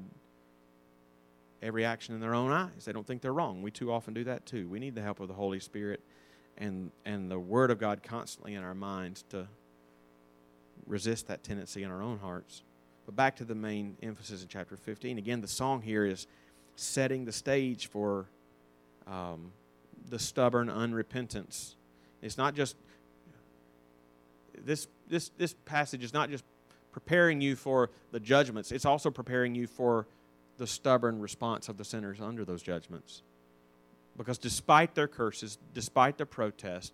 every 1.62 1.84
action 1.84 2.14
in 2.14 2.20
their 2.20 2.34
own 2.34 2.50
eyes. 2.50 2.84
They 2.84 2.92
don't 2.92 3.06
think 3.06 3.22
they're 3.22 3.32
wrong. 3.32 3.62
We 3.62 3.70
too 3.70 3.92
often 3.92 4.14
do 4.14 4.24
that 4.24 4.46
too. 4.46 4.68
We 4.68 4.80
need 4.80 4.94
the 4.94 5.02
help 5.02 5.20
of 5.20 5.28
the 5.28 5.34
Holy 5.34 5.60
Spirit 5.60 6.00
and, 6.58 6.90
and 7.04 7.30
the 7.30 7.38
Word 7.38 7.70
of 7.70 7.78
God 7.78 8.02
constantly 8.02 8.54
in 8.54 8.62
our 8.62 8.74
minds 8.74 9.24
to 9.30 9.46
resist 10.86 11.28
that 11.28 11.42
tendency 11.42 11.82
in 11.82 11.90
our 11.90 12.02
own 12.02 12.18
hearts. 12.18 12.62
But 13.06 13.16
back 13.16 13.36
to 13.36 13.44
the 13.44 13.54
main 13.54 13.96
emphasis 14.02 14.42
in 14.42 14.48
chapter 14.48 14.76
15. 14.76 15.18
Again, 15.18 15.40
the 15.40 15.48
song 15.48 15.80
here 15.82 16.04
is 16.04 16.26
setting 16.76 17.24
the 17.24 17.32
stage 17.32 17.88
for 17.88 18.26
um, 19.06 19.52
the 20.10 20.18
stubborn 20.18 20.68
unrepentance. 20.68 21.74
It's 22.20 22.36
not 22.36 22.54
just 22.54 22.76
this, 24.64 24.88
this, 25.08 25.30
this 25.38 25.54
passage 25.64 26.02
is 26.02 26.12
not 26.12 26.30
just 26.30 26.44
preparing 26.92 27.40
you 27.40 27.54
for 27.56 27.90
the 28.10 28.20
judgments, 28.20 28.72
it's 28.72 28.84
also 28.84 29.10
preparing 29.10 29.54
you 29.54 29.66
for 29.66 30.06
the 30.56 30.66
stubborn 30.66 31.20
response 31.20 31.68
of 31.68 31.76
the 31.76 31.84
sinners 31.84 32.20
under 32.20 32.44
those 32.44 32.62
judgments. 32.62 33.22
Because 34.18 34.36
despite 34.36 34.96
their 34.96 35.08
curses, 35.08 35.58
despite 35.72 36.16
their 36.18 36.26
protest, 36.26 36.92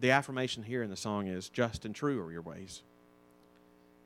the 0.00 0.12
affirmation 0.12 0.62
here 0.62 0.82
in 0.82 0.90
the 0.90 0.96
song 0.96 1.26
is 1.26 1.48
just 1.48 1.84
and 1.84 1.94
true 1.94 2.22
are 2.22 2.32
your 2.32 2.40
ways. 2.40 2.82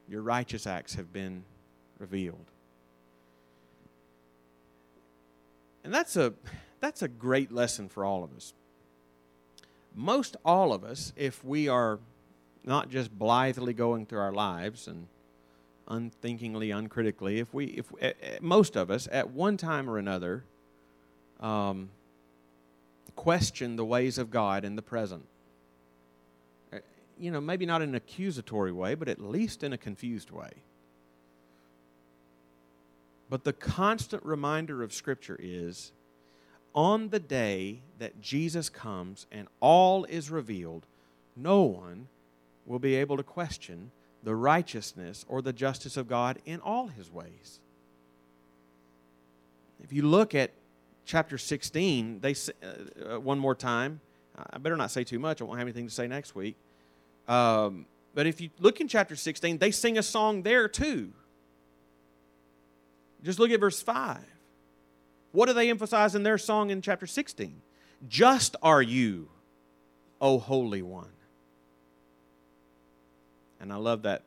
Your 0.09 0.23
righteous 0.23 0.67
acts 0.67 0.95
have 0.95 1.13
been 1.13 1.45
revealed. 1.99 2.47
And 5.85 5.93
that's 5.93 6.17
a, 6.17 6.33
that's 6.81 7.03
a 7.03 7.09
great 7.09 7.53
lesson 7.53 7.89
for 7.89 8.05
all 8.05 8.25
of 8.25 8.35
us. 8.35 8.55
Most 9.95 10.37
all 10.45 10.73
of 10.73 10.83
us, 10.83 11.13
if 11.15 11.45
we 11.45 11.69
are 11.69 11.99
not 12.65 12.91
just 12.91 13.17
blithely 13.17 13.75
going 13.75 14.07
through 14.07 14.21
our 14.21 14.33
lives 14.33 14.87
and 14.87 15.09
unthinkingly, 15.89 16.71
uncritically, 16.71 17.39
if 17.39 17.53
we, 17.53 17.67
if 17.67 17.93
uh, 18.03 18.13
most 18.41 18.77
of 18.77 18.91
us, 18.91 19.09
at 19.11 19.31
one 19.31 19.57
time 19.57 19.89
or 19.89 19.99
another, 19.99 20.45
um, 21.41 21.91
question 23.17 23.77
the 23.77 23.85
ways 23.85 24.19
of 24.19 24.31
God 24.31 24.65
in 24.65 24.77
the 24.77 24.83
present. 24.83 25.25
Uh, 26.73 26.79
you 27.19 27.31
know, 27.31 27.41
maybe 27.41 27.67
not 27.67 27.83
in 27.83 27.91
an 27.91 27.95
accusatory 27.95 28.73
way, 28.73 28.95
but 28.95 29.09
at 29.09 29.21
least 29.21 29.63
in 29.63 29.73
a 29.73 29.79
confused 29.79 30.31
way. 30.31 30.51
But 33.31 33.45
the 33.45 33.53
constant 33.53 34.25
reminder 34.25 34.83
of 34.83 34.95
Scripture 34.95 35.37
is 35.39 35.93
on 36.75 37.09
the 37.09 37.19
day 37.19 37.81
that 37.99 38.21
Jesus 38.21 38.69
comes 38.69 39.27
and 39.33 39.49
all 39.61 40.05
is 40.05 40.31
revealed, 40.31 40.87
no 41.37 41.63
one 41.63 42.09
will 42.67 42.79
be 42.79 42.95
able 42.95 43.17
to 43.17 43.23
question 43.23 43.91
the 44.23 44.35
righteousness 44.35 45.25
or 45.29 45.43
the 45.43 45.53
justice 45.53 45.97
of 45.97 46.09
God 46.09 46.39
in 46.45 46.61
all 46.61 46.89
his 46.89 47.11
ways. 47.11 47.61
If 49.83 49.93
you 49.93 50.03
look 50.03 50.35
at 50.35 50.53
chapter 51.09 51.39
16, 51.39 52.21
they 52.21 52.33
uh, 52.33 53.15
uh, 53.15 53.21
one 53.21 53.39
more 53.39 53.55
time. 53.55 54.01
I 54.51 54.59
better 54.59 54.77
not 54.77 54.93
say 54.93 55.03
too 55.03 55.19
much. 55.19 55.41
I 55.41 55.45
won't 55.45 55.59
have 55.59 55.67
anything 55.67 55.89
to 55.89 55.93
say 55.93 56.07
next 56.07 56.37
week. 56.37 56.55
Um, 57.27 57.87
but 58.15 58.27
if 58.27 58.41
you 58.41 58.51
look 58.61 58.81
in 58.81 58.87
chapter 58.87 59.17
16, 59.17 59.59
they 59.59 59.73
sing 59.73 59.99
a 59.99 60.03
song 60.03 60.43
there 60.43 60.69
too. 60.69 61.13
Just 63.25 63.41
look 63.41 63.51
at 63.51 63.59
verse 63.59 63.83
5. 63.83 64.19
What 65.33 65.47
do 65.47 65.55
they 65.55 65.71
emphasize 65.71 66.15
in 66.15 66.23
their 66.23 66.39
song 66.39 66.71
in 66.71 66.83
chapter 66.83 67.07
16? 67.07 67.61
Just 68.09 68.55
are 68.63 68.83
you, 68.83 69.29
O 70.21 70.39
Holy 70.39 70.83
One. 70.83 71.09
And 73.61 73.73
I 73.73 73.77
love 73.77 74.03
that, 74.03 74.23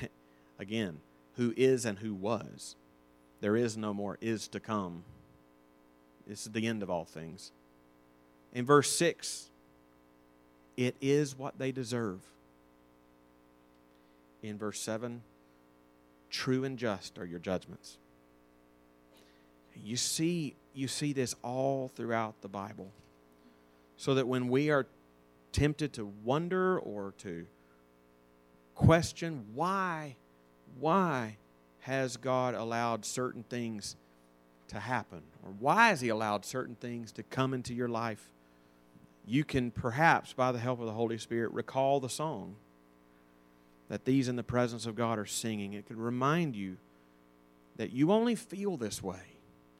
again, 0.58 1.00
who 1.36 1.52
is 1.56 1.84
and 1.84 1.98
who 1.98 2.14
was. 2.14 2.76
There 3.40 3.56
is 3.56 3.76
no 3.76 3.92
more 3.92 4.16
is 4.20 4.48
to 4.48 4.60
come. 4.60 5.02
This 6.26 6.46
is 6.46 6.52
the 6.52 6.66
end 6.66 6.82
of 6.82 6.90
all 6.90 7.04
things. 7.04 7.52
In 8.52 8.66
verse 8.66 8.90
6, 8.90 9.50
it 10.76 10.96
is 11.00 11.38
what 11.38 11.58
they 11.58 11.72
deserve. 11.72 12.20
In 14.42 14.58
verse 14.58 14.80
7, 14.80 15.22
true 16.30 16.64
and 16.64 16.78
just 16.78 17.18
are 17.18 17.24
your 17.24 17.38
judgments. 17.38 17.98
You 19.84 19.96
see, 19.96 20.54
you 20.74 20.88
see 20.88 21.12
this 21.12 21.34
all 21.42 21.88
throughout 21.88 22.40
the 22.42 22.48
Bible. 22.48 22.90
So 23.96 24.14
that 24.14 24.26
when 24.26 24.48
we 24.48 24.70
are 24.70 24.86
tempted 25.52 25.92
to 25.94 26.12
wonder 26.24 26.78
or 26.78 27.14
to 27.18 27.46
question 28.74 29.46
why, 29.54 30.16
why 30.78 31.36
has 31.80 32.16
God 32.16 32.54
allowed 32.54 33.04
certain 33.04 33.42
things 33.44 33.96
to 34.68 34.80
happen? 34.80 35.22
Or 35.44 35.52
why 35.58 35.88
has 35.88 36.00
He 36.00 36.08
allowed 36.08 36.44
certain 36.44 36.74
things 36.74 37.12
to 37.12 37.22
come 37.22 37.54
into 37.54 37.74
your 37.74 37.88
life? 37.88 38.28
You 39.26 39.44
can 39.44 39.70
perhaps, 39.70 40.32
by 40.32 40.52
the 40.52 40.58
help 40.58 40.80
of 40.80 40.86
the 40.86 40.92
Holy 40.92 41.18
Spirit, 41.18 41.52
recall 41.52 42.00
the 42.00 42.08
song 42.08 42.56
that 43.88 44.04
these 44.04 44.28
in 44.28 44.36
the 44.36 44.42
presence 44.42 44.86
of 44.86 44.96
God 44.96 45.18
are 45.18 45.26
singing. 45.26 45.72
It 45.72 45.86
could 45.86 45.98
remind 45.98 46.56
you 46.56 46.76
that 47.76 47.92
you 47.92 48.12
only 48.12 48.34
feel 48.34 48.76
this 48.76 49.02
way 49.02 49.36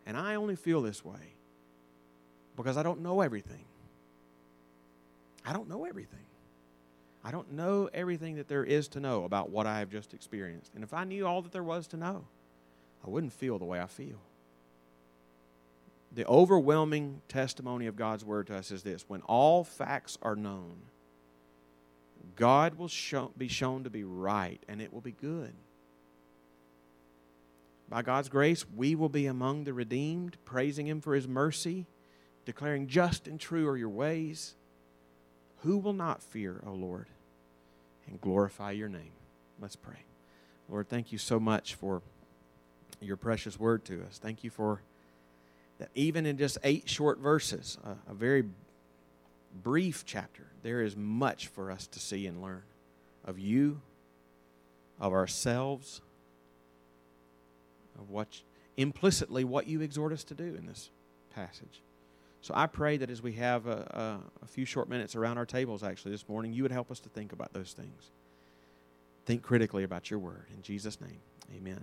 and 0.07 0.16
I 0.16 0.37
only 0.37 0.57
feel 0.57 0.80
this 0.80 1.05
way 1.05 1.34
because 2.57 2.76
I 2.76 2.82
don't 2.82 3.03
know 3.03 3.20
everything. 3.20 3.64
I 5.45 5.53
don't 5.53 5.68
know 5.68 5.84
everything. 5.84 6.20
I 7.24 7.32
don't 7.32 7.53
know 7.53 7.91
everything 7.93 8.37
that 8.37 8.47
there 8.47 8.64
is 8.64 8.87
to 8.89 9.01
know 9.01 9.24
about 9.24 9.51
what 9.51 9.66
I 9.66 9.80
have 9.80 9.91
just 9.91 10.14
experienced. 10.14 10.72
And 10.74 10.84
if 10.84 10.95
I 10.95 11.03
knew 11.03 11.26
all 11.26 11.43
that 11.43 11.51
there 11.51 11.64
was 11.64 11.89
to 11.89 11.97
know, 11.97 12.24
I 13.05 13.11
wouldn't 13.11 13.32
feel 13.32 13.59
the 13.59 13.64
way 13.64 13.80
I 13.80 13.87
feel. 13.87 14.20
The 16.17 16.27
overwhelming 16.27 17.21
testimony 17.29 17.87
of 17.87 17.95
God's 17.95 18.25
word 18.25 18.47
to 18.47 18.57
us 18.57 18.71
is 18.71 18.83
this 18.83 19.05
when 19.07 19.21
all 19.23 19.62
facts 19.62 20.17
are 20.23 20.35
known, 20.35 20.79
God 22.37 22.77
will 22.77 22.89
show, 22.89 23.33
be 23.37 23.49
shown 23.49 23.85
to 23.85 23.91
be 23.91 24.03
right 24.03 24.59
and 24.67 24.81
it 24.81 24.95
will 24.95 25.03
be 25.03 25.12
good. 25.12 25.53
By 27.91 28.01
God's 28.01 28.31
grace, 28.31 28.64
we 28.75 28.95
will 28.95 29.11
be 29.11 29.27
among 29.27 29.64
the 29.64 29.75
redeemed, 29.75 30.39
praising 30.47 30.87
Him 30.87 31.03
for 31.03 31.14
His 31.14 31.29
mercy, 31.29 31.85
declaring 32.47 32.89
just 32.89 33.29
and 33.29 33.39
true 33.39 33.69
are 33.69 33.77
your 33.77 33.91
ways. 33.91 34.55
Who 35.59 35.77
will 35.77 35.93
not 35.93 36.23
fear, 36.23 36.62
O 36.67 36.73
Lord, 36.73 37.09
and 38.09 38.23
glorify 38.23 38.71
your 38.71 38.89
name? 38.89 39.12
Let's 39.61 39.77
pray. 39.77 40.05
Lord, 40.71 40.89
thank 40.89 41.12
you 41.12 41.19
so 41.19 41.39
much 41.39 41.75
for 41.75 42.01
your 43.03 43.19
precious 43.19 43.61
word 43.61 43.85
to 43.85 44.03
us. 44.05 44.19
Thank 44.19 44.43
you 44.43 44.49
for 44.49 44.81
that 45.79 45.91
even 45.95 46.27
in 46.27 46.39
just 46.39 46.59
eight 46.64 46.89
short 46.89 47.18
verses, 47.18 47.79
a, 47.85 48.11
a 48.11 48.14
very 48.14 48.45
brief 49.62 50.05
chapter, 50.07 50.47
there 50.62 50.83
is 50.83 50.97
much 50.97 51.49
for 51.49 51.70
us 51.70 51.87
to 51.89 52.01
see 52.01 52.27
and 52.27 52.43
learn 52.43 52.62
of 53.24 53.39
you, 53.39 53.81
of 55.01 55.12
ourselves 55.12 56.01
of 57.99 58.11
what 58.11 58.29
implicitly 58.77 59.45
what 59.45 59.66
you 59.66 59.81
exhort 59.81 60.12
us 60.12 60.24
to 60.24 60.35
do 60.35 60.55
in 60.55 60.66
this 60.66 60.91
passage. 61.35 61.83
So 62.41 62.55
I 62.55 62.66
pray 62.66 62.97
that 62.99 63.11
as 63.11 63.22
we 63.22 63.33
have 63.33 63.66
a, 63.66 64.20
a, 64.41 64.45
a, 64.45 64.47
few 64.47 64.64
short 64.64 64.89
minutes 64.89 65.16
around 65.16 65.39
our 65.39 65.47
tables 65.47 65.83
actually 65.83 66.12
this 66.12 66.29
morning, 66.29 66.53
you 66.53 66.62
would 66.62 66.72
help 66.72 66.91
us 66.91 67.01
to 67.01 67.09
think 67.09 67.33
about 67.33 67.53
those 67.53 67.72
things. 67.72 68.11
Think 69.24 69.43
critically 69.43 69.83
about 69.83 70.11
your 70.11 70.20
word. 70.20 70.47
In 70.55 70.62
Jesus' 70.62 71.01
name, 71.01 71.18
amen. 71.57 71.83